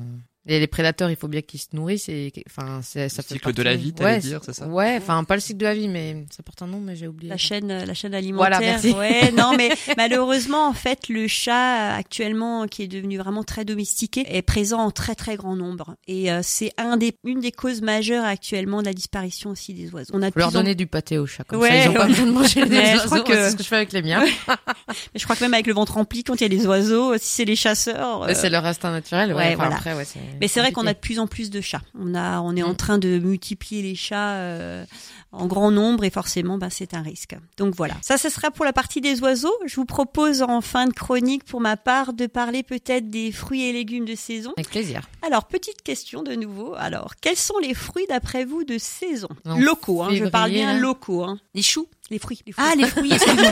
les, 0.49 0.59
les 0.61 0.67
prédateurs, 0.67 1.11
il 1.11 1.17
faut 1.17 1.29
bien 1.29 1.43
qu'ils 1.43 1.61
se 1.61 1.69
nourrissent 1.75 2.09
et, 2.09 2.33
enfin, 2.49 2.81
c'est, 2.83 3.09
ça 3.09 3.23
Le 3.23 3.29
fait 3.29 3.35
cycle 3.35 3.53
de 3.53 3.63
la 3.63 3.77
vie, 3.77 3.93
t'allais 3.93 4.15
ouais, 4.15 4.19
dire, 4.19 4.41
c'est 4.45 4.53
ça 4.55 4.67
Ouais, 4.67 4.97
enfin, 4.99 5.23
pas 5.25 5.35
le 5.35 5.41
cycle 5.41 5.59
de 5.59 5.65
la 5.67 5.75
vie, 5.75 5.89
mais 5.89 6.25
ça 6.35 6.43
porte 6.43 6.63
un 6.63 6.67
nom, 6.67 6.81
mais 6.81 6.97
j'ai 6.97 7.07
oublié. 7.07 7.29
La 7.31 7.37
chaîne, 7.37 7.69
la 7.85 7.95
chaîne 7.95 8.15
alimentaire. 8.15 8.59
Voilà, 8.59 8.61
merci. 8.61 8.93
Ouais, 8.93 9.31
non, 9.37 9.55
mais 9.57 9.71
malheureusement, 9.97 10.67
en 10.69 10.73
fait, 10.73 11.09
le 11.09 11.29
chat 11.29 11.95
actuellement, 11.95 12.67
qui 12.67 12.83
est 12.83 12.89
devenu 12.89 13.19
vraiment 13.19 13.45
très 13.45 13.65
domestiqué, 13.65 14.25
est 14.29 14.43
présent 14.43 14.79
en 14.81 14.91
très 14.91 15.15
très 15.15 15.37
grand 15.37 15.55
nombre. 15.57 15.97
Et 16.07 16.33
euh, 16.33 16.41
c'est 16.43 16.73
un 16.79 16.97
des, 16.97 17.15
une 17.25 17.41
des 17.41 17.53
causes 17.53 17.83
majeures 17.83 18.25
actuellement 18.25 18.81
de 18.81 18.87
la 18.87 18.95
disparition 18.95 19.51
aussi 19.51 19.75
des 19.75 19.91
oiseaux. 19.93 20.13
On 20.15 20.23
a 20.23 20.31
Faut 20.31 20.39
leur 20.39 20.49
en- 20.49 20.53
donner 20.53 20.75
du 20.75 20.87
pâté 20.87 21.19
aux 21.19 21.27
chats, 21.27 21.45
comme 21.45 21.61
Ouais, 21.61 21.69
ça, 21.69 21.77
ils 21.85 21.89
ont 21.91 21.93
pas 21.95 22.01
ouais. 22.03 22.09
besoin 22.09 22.27
de 22.27 22.33
manger 22.33 22.63
des 22.65 22.69
Mais 22.71 22.95
oiseaux. 22.95 23.07
crois 23.07 23.21
que- 23.21 23.35
C'est 23.35 23.51
ce 23.51 23.57
que 23.57 23.63
je 23.63 23.69
fais 23.69 23.77
avec 23.77 23.93
les 23.93 24.03
miens. 24.03 24.25
Mais 24.89 24.95
je 25.21 25.25
crois 25.25 25.37
que 25.37 25.45
même 25.45 25.55
avec 25.55 25.67
le 25.67 25.75
ventre 25.75 25.95
rempli, 25.95 26.25
quand 26.25 26.35
il 26.37 26.43
y 26.43 26.47
a 26.47 26.49
des 26.49 26.67
oiseaux, 26.67 27.17
si 27.19 27.27
c'est 27.27 27.45
les 27.45 27.57
chasseurs, 27.57 28.21
Ouais, 28.23 28.31
euh, 28.31 28.35
c'est 28.35 28.49
leur 28.51 28.65
instinct 28.65 28.91
naturel, 28.91 29.31
ouais. 29.31 29.37
ouais, 29.37 29.47
enfin, 29.49 29.57
voilà. 29.57 29.77
après, 29.77 29.95
ouais, 29.95 30.05
c'est. 30.05 30.19
Mais 30.41 30.49
c'est 30.49 30.61
vrai 30.61 30.73
qu'on 30.73 30.87
a 30.87 30.95
de 30.95 30.99
plus 30.99 31.19
en 31.19 31.27
plus 31.27 31.51
de 31.51 31.61
chats. 31.61 31.83
On 31.99 32.15
a, 32.15 32.41
on 32.41 32.55
est 32.57 32.63
en 32.63 32.73
Mm. 32.73 32.77
train 32.77 32.99
de 32.99 33.19
multiplier 33.19 33.83
les 33.83 33.95
chats 33.95 34.35
euh, 34.35 34.85
en 35.33 35.47
grand 35.47 35.71
nombre 35.71 36.05
et 36.05 36.11
forcément, 36.11 36.59
bah, 36.59 36.69
c'est 36.71 36.95
un 36.95 37.03
risque. 37.03 37.37
Donc 37.57 37.75
voilà. 37.75 37.95
Ça, 38.03 38.17
ce 38.19 38.29
sera 38.29 38.51
pour 38.51 38.65
la 38.65 38.73
partie 38.73 39.01
des 39.01 39.21
oiseaux. 39.21 39.55
Je 39.67 39.75
vous 39.77 39.85
propose 39.85 40.43
en 40.43 40.61
fin 40.61 40.87
de 40.87 40.93
chronique, 40.93 41.45
pour 41.45 41.61
ma 41.61 41.77
part, 41.77 42.13
de 42.13 42.27
parler 42.27 42.63
peut-être 42.63 43.11
des 43.11 43.33
fruits 43.33 43.65
et 43.65 43.73
légumes 43.73 44.05
de 44.05 44.15
saison. 44.15 44.53
Avec 44.57 44.71
plaisir. 44.71 45.03
Alors, 45.23 45.45
petite 45.47 45.83
question 45.83 46.23
de 46.23 46.35
nouveau. 46.35 46.75
Alors, 46.79 47.15
quels 47.21 47.37
sont 47.37 47.59
les 47.59 47.75
fruits 47.75 48.07
d'après 48.09 48.45
vous 48.45 48.65
de 48.65 48.79
saison? 48.79 49.29
Locaux, 49.45 50.03
hein, 50.03 50.11
je 50.15 50.25
parle 50.25 50.51
bien 50.51 50.79
locaux. 50.79 51.25
Hein. 51.25 51.39
Les 51.55 51.63
choux. 51.63 51.87
Les 52.11 52.19
fruits. 52.19 52.41
Les 52.47 52.53
fruits. 52.53 52.65
Ah, 52.67 52.75
les 52.75 52.87
fruits, 52.87 53.13
excuse-moi. 53.13 53.51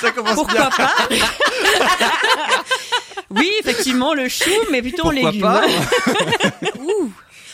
Ça 0.00 0.12
commence 0.12 0.34
Pourquoi 0.34 0.68
pas? 0.70 0.92
Oui, 3.30 3.50
effectivement, 3.60 4.14
le 4.14 4.28
chou, 4.28 4.50
mais 4.70 4.82
plutôt 4.82 5.06
en 5.06 5.10
Pourquoi 5.10 5.30
légumes. 5.32 5.42
pas 5.42 6.78
Ouh. 6.80 7.12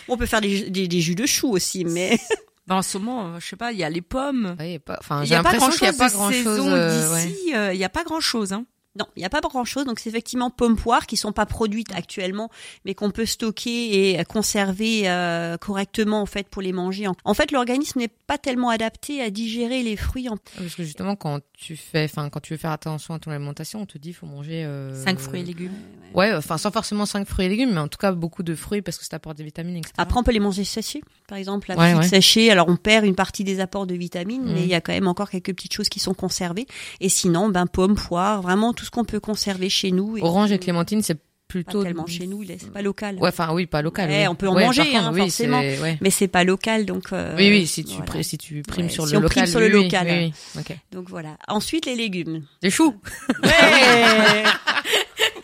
On 0.08 0.16
peut 0.16 0.26
faire 0.26 0.40
des, 0.40 0.68
des, 0.70 0.88
des 0.88 1.00
jus 1.00 1.14
de 1.14 1.26
chou 1.26 1.50
aussi, 1.50 1.84
mais 1.84 2.18
Ben, 2.68 2.76
en 2.76 2.82
ce 2.82 2.96
moment, 2.98 3.40
je 3.40 3.46
sais 3.46 3.56
pas, 3.56 3.72
il 3.72 3.78
y 3.78 3.84
a 3.84 3.90
les 3.90 4.02
pommes. 4.02 4.54
Ouais, 4.58 4.72
y 4.72 4.76
a 4.76 4.78
pas, 4.78 4.96
enfin, 5.00 5.22
Il 5.22 5.26
j'ai 5.26 5.34
n'y 5.34 5.36
a 5.40 5.42
pas 5.42 5.52
l'impression 5.52 5.68
grand-chose 5.68 5.78
qu'il 5.78 5.86
y 5.86 5.90
a 5.90 5.92
pas 5.98 6.08
de 6.08 6.14
grand 6.14 6.30
saison 6.30 6.70
chose. 6.70 7.24
d'ici. 7.26 7.54
euh, 7.54 7.72
Il 7.74 7.78
n'y 7.78 7.84
a 7.84 7.88
pas 7.88 8.04
grand-chose. 8.04 8.52
Hein. 8.52 8.64
Non, 8.98 9.06
il 9.16 9.20
n'y 9.20 9.24
a 9.24 9.30
pas 9.30 9.40
grand-chose. 9.40 9.84
Donc 9.86 9.98
c'est 10.00 10.10
effectivement 10.10 10.50
pommes 10.50 10.76
poires 10.76 11.06
qui 11.06 11.16
sont 11.16 11.32
pas 11.32 11.46
produites 11.46 11.92
actuellement, 11.94 12.50
mais 12.84 12.94
qu'on 12.94 13.10
peut 13.10 13.26
stocker 13.26 14.10
et 14.18 14.24
conserver 14.24 15.08
euh, 15.08 15.56
correctement 15.56 16.20
en 16.20 16.26
fait 16.26 16.48
pour 16.48 16.62
les 16.62 16.72
manger. 16.72 17.06
En- 17.24 17.34
fait, 17.34 17.52
l'organisme 17.52 17.98
n'est 18.00 18.08
pas 18.08 18.38
tellement 18.38 18.68
adapté 18.70 19.22
à 19.22 19.30
digérer 19.30 19.82
les 19.82 19.96
fruits 19.96 20.28
en 20.28 20.36
Parce 20.58 20.74
que 20.74 20.82
justement, 20.84 21.16
quand 21.16 21.40
tu 21.56 21.76
fais, 21.76 22.04
enfin, 22.04 22.28
quand 22.28 22.40
tu 22.40 22.52
veux 22.52 22.58
faire 22.58 22.70
attention 22.72 23.14
à 23.14 23.18
ton 23.18 23.30
alimentation, 23.30 23.80
on 23.82 23.86
te 23.86 23.96
dit, 23.98 24.10
il 24.10 24.14
faut 24.14 24.26
manger. 24.26 24.64
Euh... 24.64 25.02
Cinq 25.04 25.18
fruits 25.18 25.40
et 25.40 25.44
légumes. 25.44 25.72
Ouais, 26.14 26.34
enfin, 26.34 26.58
sans 26.58 26.70
forcément 26.70 27.06
cinq 27.06 27.26
fruits 27.26 27.46
et 27.46 27.48
légumes, 27.48 27.72
mais 27.72 27.80
en 27.80 27.88
tout 27.88 27.96
cas 27.98 28.12
beaucoup 28.12 28.42
de 28.42 28.54
fruits 28.54 28.82
parce 28.82 28.98
que 28.98 29.04
ça 29.06 29.16
apporte 29.16 29.38
des 29.38 29.44
vitamines, 29.44 29.76
etc. 29.76 29.94
Après, 29.96 30.18
on 30.20 30.22
peut 30.22 30.32
les 30.32 30.40
manger 30.40 30.64
séchés, 30.64 31.00
par 31.26 31.38
exemple, 31.38 31.68
la 31.70 31.76
Ouais, 31.78 31.94
ouais. 31.94 32.06
séchée. 32.06 32.50
Alors, 32.50 32.68
on 32.68 32.76
perd 32.76 33.06
une 33.06 33.14
partie 33.14 33.44
des 33.44 33.60
apports 33.60 33.86
de 33.86 33.94
vitamines, 33.94 34.42
mais 34.44 34.50
Mhm. 34.52 34.58
il 34.58 34.66
y 34.66 34.74
a 34.74 34.80
quand 34.82 34.92
même 34.92 35.08
encore 35.08 35.30
quelques 35.30 35.54
petites 35.54 35.72
choses 35.72 35.88
qui 35.88 36.00
sont 36.00 36.12
conservées. 36.14 36.66
Et 37.00 37.08
sinon, 37.08 37.48
ben, 37.48 37.66
pommes, 37.66 37.94
poires, 37.94 38.42
vraiment 38.42 38.74
tout 38.74 38.81
ce 38.84 38.90
qu'on 38.90 39.04
peut 39.04 39.20
conserver 39.20 39.68
chez 39.68 39.90
nous. 39.90 40.16
Et 40.18 40.22
Orange 40.22 40.52
et 40.52 40.58
clémentine, 40.58 41.02
c'est 41.02 41.14
Pas 41.14 41.20
plutôt. 41.48 41.82
tellement 41.82 42.06
chez 42.06 42.26
nous, 42.26 42.42
c'est 42.46 42.70
pas 42.72 42.80
local. 42.82 43.16
Ouais, 43.20 43.28
enfin, 43.28 43.52
oui, 43.52 43.66
pas 43.66 43.82
local. 43.82 44.08
Ouais, 44.08 44.22
oui. 44.22 44.28
on 44.28 44.34
peut 44.34 44.48
en 44.48 44.54
Ouais, 44.54 44.64
manger, 44.64 44.84
contre, 44.90 44.96
hein, 45.04 45.10
oui, 45.12 45.20
forcément. 45.20 45.60
Ouais. 45.60 45.98
Mais 46.00 46.08
c'est 46.10 46.28
pas 46.28 46.44
local, 46.44 46.86
donc. 46.86 47.12
euh, 47.12 47.34
Oui, 47.36 47.50
oui, 47.50 47.66
si 47.66 47.84
tu, 47.84 47.96
voilà. 48.06 48.22
si 48.22 48.38
tu 48.38 48.62
primes 48.62 48.88
sur 48.88 49.06
si 49.06 49.12
le 49.12 49.18
on 49.18 49.22
prime 49.22 49.42
local. 49.42 49.48
sur 49.48 49.60
le 49.60 49.66
oui, 49.66 49.84
local. 49.84 50.06
Oui. 50.08 50.32
Ok. 50.58 50.76
Donc 50.92 51.08
voilà. 51.10 51.36
Ensuite, 51.48 51.84
les 51.86 51.94
légumes. 51.94 52.42
Des 52.62 52.70
choux. 52.70 52.94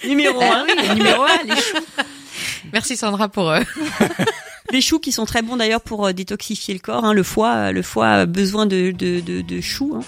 Numéro 0.06 0.40
un. 0.40 0.66
numéro 0.94 1.22
un, 1.24 1.42
les 1.44 1.56
choux. 1.56 1.76
Merci 2.72 2.96
Sandra 2.96 3.28
pour. 3.28 3.50
euh, 3.50 3.60
Des 4.72 4.80
choux 4.82 4.98
qui 4.98 5.12
sont 5.12 5.24
très 5.24 5.40
bons 5.42 5.56
d'ailleurs 5.56 5.80
pour 5.80 6.06
euh, 6.06 6.12
détoxifier 6.12 6.74
le 6.74 6.80
corps. 6.80 7.04
hein. 7.04 7.14
Le 7.14 7.22
foie, 7.22 7.54
euh, 7.54 7.72
le 7.72 7.82
foie 7.82 8.08
a 8.08 8.26
besoin 8.26 8.66
de, 8.66 8.90
de, 8.90 9.20
de, 9.20 9.40
de 9.40 9.60
choux. 9.60 9.96
hein. 9.96 10.04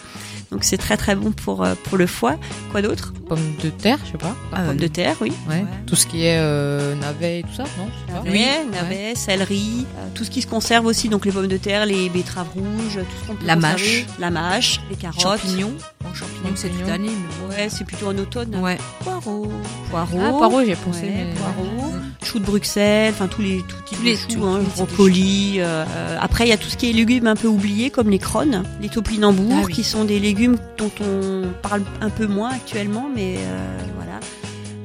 Donc 0.50 0.64
c'est 0.64 0.78
très 0.78 0.96
très 0.96 1.14
bon 1.14 1.30
pour, 1.32 1.64
euh, 1.64 1.74
pour 1.84 1.96
le 1.96 2.06
foie. 2.06 2.36
Quoi 2.72 2.82
d'autre? 2.82 3.12
Pommes 3.28 3.54
de 3.62 3.70
terre, 3.70 3.98
je 4.04 4.12
sais 4.12 4.18
pas. 4.18 4.34
Euh, 4.56 4.66
Pommes 4.66 4.76
de 4.76 4.86
terre, 4.88 5.14
oui. 5.20 5.32
Ouais. 5.48 5.56
Ouais. 5.60 5.64
Tout 5.86 5.94
ce 5.94 6.06
qui 6.06 6.24
est 6.24 6.38
euh, 6.38 6.96
navet 6.96 7.40
et 7.40 7.42
tout 7.44 7.54
ça, 7.56 7.62
non? 7.78 7.86
Je 7.86 8.12
sais 8.12 8.18
pas. 8.18 8.24
Navet, 8.24 8.64
navet, 8.72 9.14
céleri, 9.14 9.86
euh, 9.96 10.08
tout 10.14 10.24
ce 10.24 10.30
qui 10.30 10.42
se 10.42 10.48
conserve 10.48 10.86
aussi, 10.86 11.08
donc 11.08 11.24
les 11.24 11.30
pommes 11.32 11.46
de 11.46 11.56
terre, 11.56 11.86
les 11.86 12.08
betteraves 12.08 12.48
rouges, 12.54 12.94
tout 12.94 13.22
ce 13.22 13.26
qu'on 13.28 13.36
peut 13.36 13.46
La 13.46 13.54
conserver. 13.54 14.02
mâche. 14.02 14.06
La 14.18 14.30
mâche, 14.30 14.80
les 14.90 14.96
carottes. 14.96 15.20
Champignons. 15.22 15.72
Bon, 16.02 16.12
champignons, 16.14 16.56
c'est 16.56 16.68
toute 16.70 16.86
l'année. 16.88 17.10
mais 17.48 17.54
Ouais, 17.56 17.68
c'est 17.68 17.84
plutôt 17.84 18.08
en 18.08 18.18
automne. 18.18 18.56
Ouais. 18.56 18.78
Poireaux. 19.04 19.52
Poireaux. 19.90 20.18
Ah, 20.20 20.30
poireaux, 20.30 20.64
j'ai 20.64 20.74
pensé. 20.74 21.02
Ouais, 21.02 21.26
mais... 21.28 21.34
poireaux. 21.34 21.92
Choux 22.30 22.38
de 22.38 22.44
Bruxelles, 22.44 23.12
enfin 23.14 23.26
tous 23.28 23.42
les 23.42 23.58
tout 23.58 23.76
types 23.86 23.98
Tous 23.98 24.04
les- 24.04 24.12
de 24.12 24.18
choux, 24.18 24.44
hein, 24.46 24.58
de 24.58 24.64
brocoli. 24.64 25.54
euh, 25.58 25.84
après, 26.20 26.44
il 26.46 26.50
y 26.50 26.52
a 26.52 26.56
tout 26.56 26.68
ce 26.68 26.76
qui 26.76 26.88
est 26.90 26.92
légumes 26.92 27.26
un 27.26 27.36
peu 27.36 27.48
oubliés, 27.48 27.90
comme 27.90 28.08
les 28.10 28.18
crônes, 28.18 28.62
les 28.80 28.88
topinambours, 28.88 29.58
Ah 29.62 29.64
oui. 29.66 29.72
qui 29.72 29.82
sont 29.84 30.04
des 30.04 30.18
légumes 30.20 30.56
dont 30.78 30.90
on 31.00 31.48
parle 31.62 31.82
un 32.00 32.10
peu 32.10 32.26
moins 32.26 32.50
actuellement, 32.50 33.08
mais 33.14 33.36
euh, 33.38 33.78
voilà. 33.96 34.20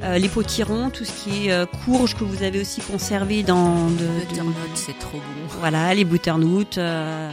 Euh, 0.03 0.17
les 0.17 0.27
potirons, 0.27 0.89
tout 0.89 1.05
ce 1.05 1.11
qui 1.23 1.47
est 1.47 1.51
euh, 1.51 1.65
courge 1.85 2.15
que 2.15 2.23
vous 2.23 2.43
avez 2.43 2.59
aussi 2.61 2.81
conservé 2.81 3.43
dans 3.43 3.87
de, 3.89 3.97
de- 3.97 4.25
Butternut, 4.29 4.53
c'est 4.75 4.97
trop 4.99 5.17
bon. 5.17 5.55
voilà 5.59 5.93
les 5.93 6.03
butternuts, 6.03 6.65
euh, 6.77 7.29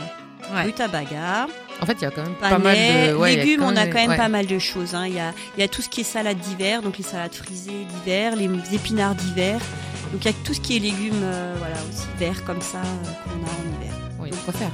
Ouais. 0.54 0.64
rutabaga, 0.64 1.47
En 1.81 1.87
fait, 1.87 1.97
il 2.00 2.02
y 2.02 2.04
a 2.04 2.11
quand 2.11 2.23
même 2.25 2.35
pas 2.35 2.50
mal 2.50 2.62
panais, 2.62 3.09
de. 3.11 3.14
ouais, 3.14 3.35
y 3.35 3.38
a 3.40 3.45
légumes. 3.45 3.62
On 3.62 3.76
a 3.76 3.87
quand 3.87 3.95
même 3.99 4.11
ouais. 4.11 4.16
pas 4.16 4.28
mal 4.28 4.47
de 4.47 4.59
choses. 4.59 4.95
hein. 4.95 5.07
Il 5.07 5.14
y 5.14 5.21
a 5.21 5.33
il 5.57 5.61
y 5.61 5.62
a 5.62 5.69
tout 5.69 5.83
ce 5.83 5.88
qui 5.88 6.00
est 6.00 6.04
salade 6.04 6.37
d'hiver, 6.38 6.83
donc 6.83 6.99
les 6.99 7.04
salades 7.04 7.33
frisées 7.35 7.87
d'hiver, 7.95 8.35
les 8.37 8.50
épinards 8.75 9.14
d'hiver. 9.14 9.61
Donc 10.12 10.25
il 10.25 10.26
y 10.26 10.31
a 10.31 10.35
tout 10.45 10.52
ce 10.54 10.61
qui 10.61 10.76
est 10.76 10.81
légumes, 10.81 11.23
euh, 11.23 11.54
voilà 11.59 11.75
aussi 11.90 12.07
verts 12.19 12.45
comme 12.45 12.61
ça 12.61 12.78
euh, 12.78 13.12
qu'on 13.25 13.31
a 13.31 13.50
en 13.50 13.83
hiver. 13.83 13.95
Ouais, 14.21 14.28
il 14.28 14.35
y 14.35 14.37
a 14.37 14.38
de 14.38 14.45
quoi 14.45 14.52
faire. 14.52 14.71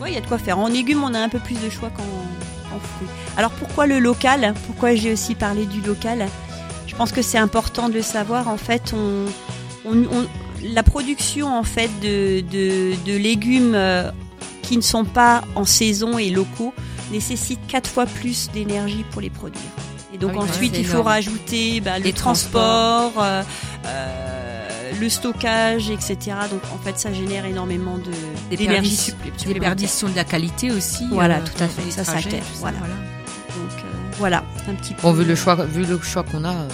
Ouais, 0.00 0.10
il 0.12 0.14
y 0.14 0.18
a 0.18 0.20
de 0.20 0.26
quoi 0.26 0.38
faire. 0.38 0.58
En 0.58 0.68
légumes, 0.68 1.02
on 1.02 1.12
a 1.14 1.18
un 1.18 1.28
peu 1.28 1.40
plus 1.40 1.60
de 1.60 1.68
choix 1.68 1.90
qu'en 1.90 2.02
en 2.02 2.78
fruits. 2.80 3.08
Alors 3.36 3.50
pourquoi 3.52 3.86
le 3.86 3.98
local? 3.98 4.54
Pourquoi 4.66 4.94
j'ai 4.94 5.12
aussi 5.12 5.34
parlé 5.34 5.66
du 5.66 5.80
local? 5.80 6.26
Je 6.86 6.94
pense 6.94 7.10
que 7.12 7.22
c'est 7.22 7.38
important 7.38 7.88
de 7.88 7.94
le 7.94 8.02
savoir. 8.02 8.48
En 8.48 8.56
fait, 8.56 8.92
on, 8.94 9.26
on- 9.90 10.04
on- 10.04 10.26
la 10.62 10.82
production 10.82 11.56
en 11.56 11.62
fait 11.62 11.90
de, 12.00 12.40
de, 12.40 12.94
de 13.04 13.16
légumes 13.16 13.74
euh, 13.74 14.10
qui 14.62 14.76
ne 14.76 14.82
sont 14.82 15.04
pas 15.04 15.42
en 15.54 15.64
saison 15.64 16.18
et 16.18 16.30
locaux 16.30 16.74
nécessite 17.12 17.60
quatre 17.68 17.88
fois 17.88 18.06
plus 18.06 18.50
d'énergie 18.52 19.04
pour 19.12 19.20
les 19.20 19.30
produire. 19.30 19.62
Et 20.12 20.18
donc 20.18 20.32
Ah 20.34 20.40
oui, 20.42 20.48
ensuite, 20.50 20.74
il 20.76 20.84
faut 20.86 21.02
rajouter 21.02 21.80
bah, 21.80 21.98
le 21.98 22.04
Les 22.04 22.12
transport, 22.12 23.12
euh, 23.22 23.42
euh, 23.86 24.27
le 25.00 25.08
stockage, 25.08 25.90
etc. 25.90 26.16
Donc 26.50 26.60
en 26.74 26.78
fait, 26.82 26.98
ça 26.98 27.12
génère 27.12 27.44
énormément 27.44 27.98
de 27.98 28.10
Des 28.50 28.56
d'énergie 28.56 28.82
perditions- 28.90 29.14
supplé- 29.14 29.30
Des 29.32 29.38
supplémentaire. 29.38 29.68
perditions 29.70 30.08
de 30.08 30.16
la 30.16 30.24
qualité 30.24 30.70
aussi. 30.70 31.04
Voilà, 31.10 31.36
euh, 31.36 31.40
tout 31.44 31.62
à 31.62 31.68
fait. 31.68 31.90
Ça, 31.90 32.02
trajets, 32.04 32.40
Voilà. 32.56 32.78
voilà. 32.78 32.94
Donc 32.94 33.78
euh, 33.78 33.82
voilà, 34.18 34.44
un 34.68 34.74
petit 34.74 34.94
peu. 34.94 35.02
Bon, 35.02 35.12
vu 35.12 35.24
le 35.24 35.34
choix, 35.34 35.54
vu 35.54 35.84
le 35.84 36.00
choix 36.00 36.22
qu'on 36.24 36.44
a. 36.44 36.52
euh, 36.52 36.68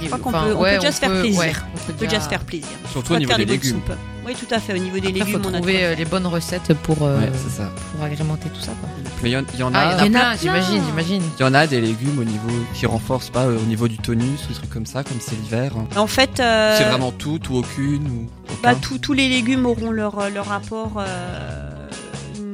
Je 0.00 0.06
crois 0.06 0.18
qu'on 0.18 0.30
peut, 0.32 0.54
on 0.54 0.60
ouais, 0.60 0.74
peut 0.74 0.80
déjà 0.80 0.92
se 0.92 1.00
faire 1.00 1.20
plaisir. 1.20 1.66
on 1.74 1.86
peut 1.86 1.92
déjà 1.98 2.20
se 2.20 2.28
faire 2.28 2.40
plaisir. 2.44 2.68
Surtout 2.92 3.14
au 3.14 3.18
niveau 3.18 3.34
des 3.34 3.44
légumes. 3.44 3.72
soupes. 3.76 3.92
Oui, 4.28 4.34
tout 4.34 4.54
à 4.54 4.58
fait. 4.58 4.74
Au 4.74 4.78
niveau 4.78 4.98
des 4.98 5.08
Après, 5.08 5.20
légumes, 5.20 5.42
faut 5.42 5.48
on 5.48 5.54
a 5.54 5.66
euh, 5.66 5.94
les 5.94 6.04
bonnes 6.04 6.26
recettes 6.26 6.74
pour, 6.82 7.02
euh, 7.02 7.18
Ouais, 7.18 7.32
c'est 7.34 7.56
ça. 7.62 7.70
pour 7.94 8.04
agrémenter 8.04 8.50
tout 8.50 8.60
ça. 8.60 8.72
Quoi. 8.78 8.88
Mais 9.22 9.30
il 9.30 9.32
y 9.32 9.36
en- 9.38 9.42
il 9.54 9.58
y, 9.58 9.62
en 9.62 9.74
a. 9.74 9.84
il 9.84 9.90
y 9.90 9.94
en 9.94 9.98
a 9.98 10.04
Il 10.04 10.12
y 10.12 10.16
en 10.16 10.20
a 10.20 10.20
plein, 10.20 10.20
plein. 10.20 10.36
j'imagine, 10.36 10.82
j'imagine. 10.86 11.22
Il 11.38 11.42
y 11.42 11.44
en 11.48 11.54
a 11.54 11.66
des 11.66 11.80
légumes 11.80 12.18
au 12.18 12.24
niveau 12.24 12.50
qui 12.74 12.84
renforcent 12.84 13.30
pas 13.30 13.44
euh, 13.44 13.56
au 13.58 13.64
niveau 13.66 13.88
du 13.88 13.96
tonus 13.96 14.44
ou 14.44 14.48
des 14.48 14.54
trucs 14.54 14.68
comme 14.70 14.84
ça, 14.86 15.02
comme 15.02 15.16
c'est 15.20 15.34
l'hiver. 15.36 15.72
En 15.96 16.06
fait, 16.06 16.40
euh, 16.40 16.76
C'est 16.76 16.84
vraiment 16.84 17.10
tout 17.10 17.40
ou 17.50 17.56
aucune 17.56 18.06
ou 18.06 18.28
bah, 18.62 18.72
aucun. 18.72 18.74
tous- 18.80 18.98
tous 18.98 19.12
les 19.14 19.28
légumes 19.30 19.64
auront 19.64 19.90
leur, 19.90 20.28
leur 20.28 20.46
rapport 20.46 20.92
euh, 20.98 21.67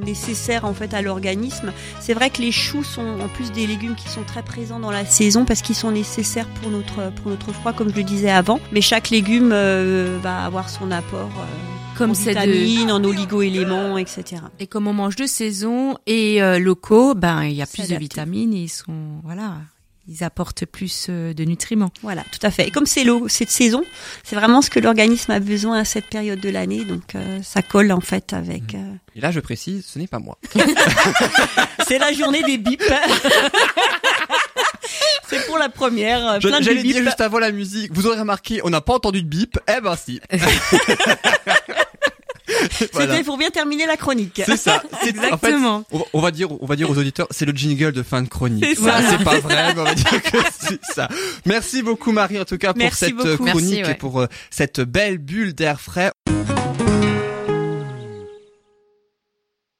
nécessaire 0.04 0.64
en 0.64 0.74
fait 0.74 0.94
à 0.94 1.02
l'organisme. 1.02 1.72
C'est 2.00 2.14
vrai 2.14 2.30
que 2.30 2.40
les 2.42 2.52
choux 2.52 2.84
sont 2.84 3.18
en 3.20 3.28
plus 3.28 3.50
des 3.52 3.66
légumes 3.66 3.94
qui 3.96 4.08
sont 4.08 4.22
très 4.22 4.42
présents 4.42 4.78
dans 4.78 4.90
la 4.90 5.04
saison 5.04 5.44
parce 5.44 5.62
qu'ils 5.62 5.74
sont 5.74 5.90
nécessaires 5.90 6.46
pour 6.60 6.70
notre 6.70 7.12
pour 7.16 7.30
notre 7.30 7.52
foie, 7.52 7.72
comme 7.72 7.90
je 7.90 7.96
le 7.96 8.02
disais 8.04 8.30
avant. 8.30 8.60
Mais 8.72 8.80
chaque 8.80 9.10
légume 9.10 9.50
euh, 9.52 10.18
va 10.22 10.44
avoir 10.44 10.68
son 10.68 10.90
apport 10.90 11.30
euh, 11.38 11.96
Comme 11.98 12.10
en 12.10 12.14
de- 12.14 12.18
vitamines, 12.18 12.92
en 12.92 13.02
oligo-éléments, 13.04 13.98
etc. 13.98 14.42
Et 14.60 14.66
comme 14.66 14.86
on 14.86 14.92
mange 14.92 15.16
de 15.16 15.26
saison 15.26 15.96
et 16.06 16.42
euh, 16.42 16.58
locaux, 16.58 17.14
ben 17.14 17.44
il 17.44 17.52
y 17.54 17.62
a 17.62 17.66
plus 17.66 17.88
de 17.88 17.96
vitamines, 17.96 18.52
et 18.54 18.62
ils 18.64 18.68
sont 18.68 19.20
voilà, 19.24 19.54
ils 20.06 20.22
apportent 20.24 20.66
plus 20.66 21.06
euh, 21.08 21.32
de 21.32 21.44
nutriments. 21.44 21.90
Voilà, 22.02 22.22
tout 22.30 22.44
à 22.46 22.50
fait. 22.50 22.68
Et 22.68 22.70
comme 22.70 22.86
c'est 22.86 23.04
l'eau, 23.04 23.26
cette 23.28 23.50
saison, 23.50 23.82
c'est 24.22 24.36
vraiment 24.36 24.60
ce 24.62 24.70
que 24.70 24.78
l'organisme 24.80 25.30
a 25.30 25.40
besoin 25.40 25.78
à 25.78 25.84
cette 25.84 26.06
période 26.06 26.40
de 26.40 26.48
l'année, 26.50 26.84
donc 26.84 27.14
euh, 27.14 27.40
ça 27.42 27.62
colle 27.62 27.90
en 27.92 28.00
fait 28.00 28.32
avec. 28.32 28.74
euh, 28.74 28.92
Et 29.16 29.20
là, 29.20 29.30
je 29.30 29.40
précise, 29.40 29.84
ce 29.86 29.98
n'est 29.98 30.06
pas 30.06 30.18
moi. 30.18 30.38
C'est 31.86 31.98
la 31.98 32.12
journée 32.12 32.42
des 32.42 32.56
bips. 32.58 32.82
c'est 35.28 35.44
pour 35.46 35.58
la 35.58 35.68
première. 35.68 36.38
de 36.38 36.48
J'allais 36.48 36.82
dire 36.82 37.02
juste 37.02 37.20
avant 37.20 37.38
la 37.38 37.52
musique, 37.52 37.92
vous 37.92 38.06
aurez 38.06 38.18
remarqué, 38.18 38.60
on 38.64 38.70
n'a 38.70 38.80
pas 38.80 38.94
entendu 38.94 39.22
de 39.22 39.28
bip. 39.28 39.58
Eh 39.68 39.80
ben 39.82 39.94
si. 39.96 40.20
Voilà. 42.92 43.12
C'était 43.12 43.24
pour 43.24 43.38
bien 43.38 43.50
terminer 43.50 43.86
la 43.86 43.96
chronique. 43.96 44.42
C'est 44.44 44.56
ça. 44.56 44.82
C'est- 45.02 45.18
En 45.18 45.36
fait, 45.38 45.48
Exactement. 45.48 45.84
on, 45.92 45.98
va- 45.98 46.04
on 46.12 46.20
va 46.20 46.30
dire, 46.30 46.48
on 46.62 46.66
va 46.66 46.76
dire 46.76 46.90
aux 46.90 46.98
auditeurs, 46.98 47.26
c'est 47.30 47.44
le 47.46 47.52
jingle 47.52 47.92
de 47.92 48.02
fin 48.02 48.22
de 48.22 48.28
chronique. 48.28 48.64
C'est 48.64 48.74
ça. 48.76 48.80
Voilà, 48.82 49.10
C'est 49.10 49.24
pas 49.24 49.38
vrai, 49.40 49.74
mais 49.74 49.80
on 49.80 49.84
va 49.84 49.94
dire 49.94 50.22
que 50.22 50.38
c'est 50.60 50.80
ça. 50.94 51.08
Merci 51.46 51.82
beaucoup 51.82 52.12
Marie 52.12 52.40
en 52.40 52.44
tout 52.44 52.58
cas 52.58 52.72
pour 52.74 52.92
cette 52.94 53.14
beaucoup. 53.14 53.44
chronique 53.44 53.54
Merci, 53.54 53.82
ouais. 53.84 53.90
et 53.90 53.94
pour 53.94 54.20
euh, 54.20 54.26
cette 54.50 54.80
belle 54.80 55.18
bulle 55.18 55.54
d'air 55.54 55.80
frais. 55.80 56.12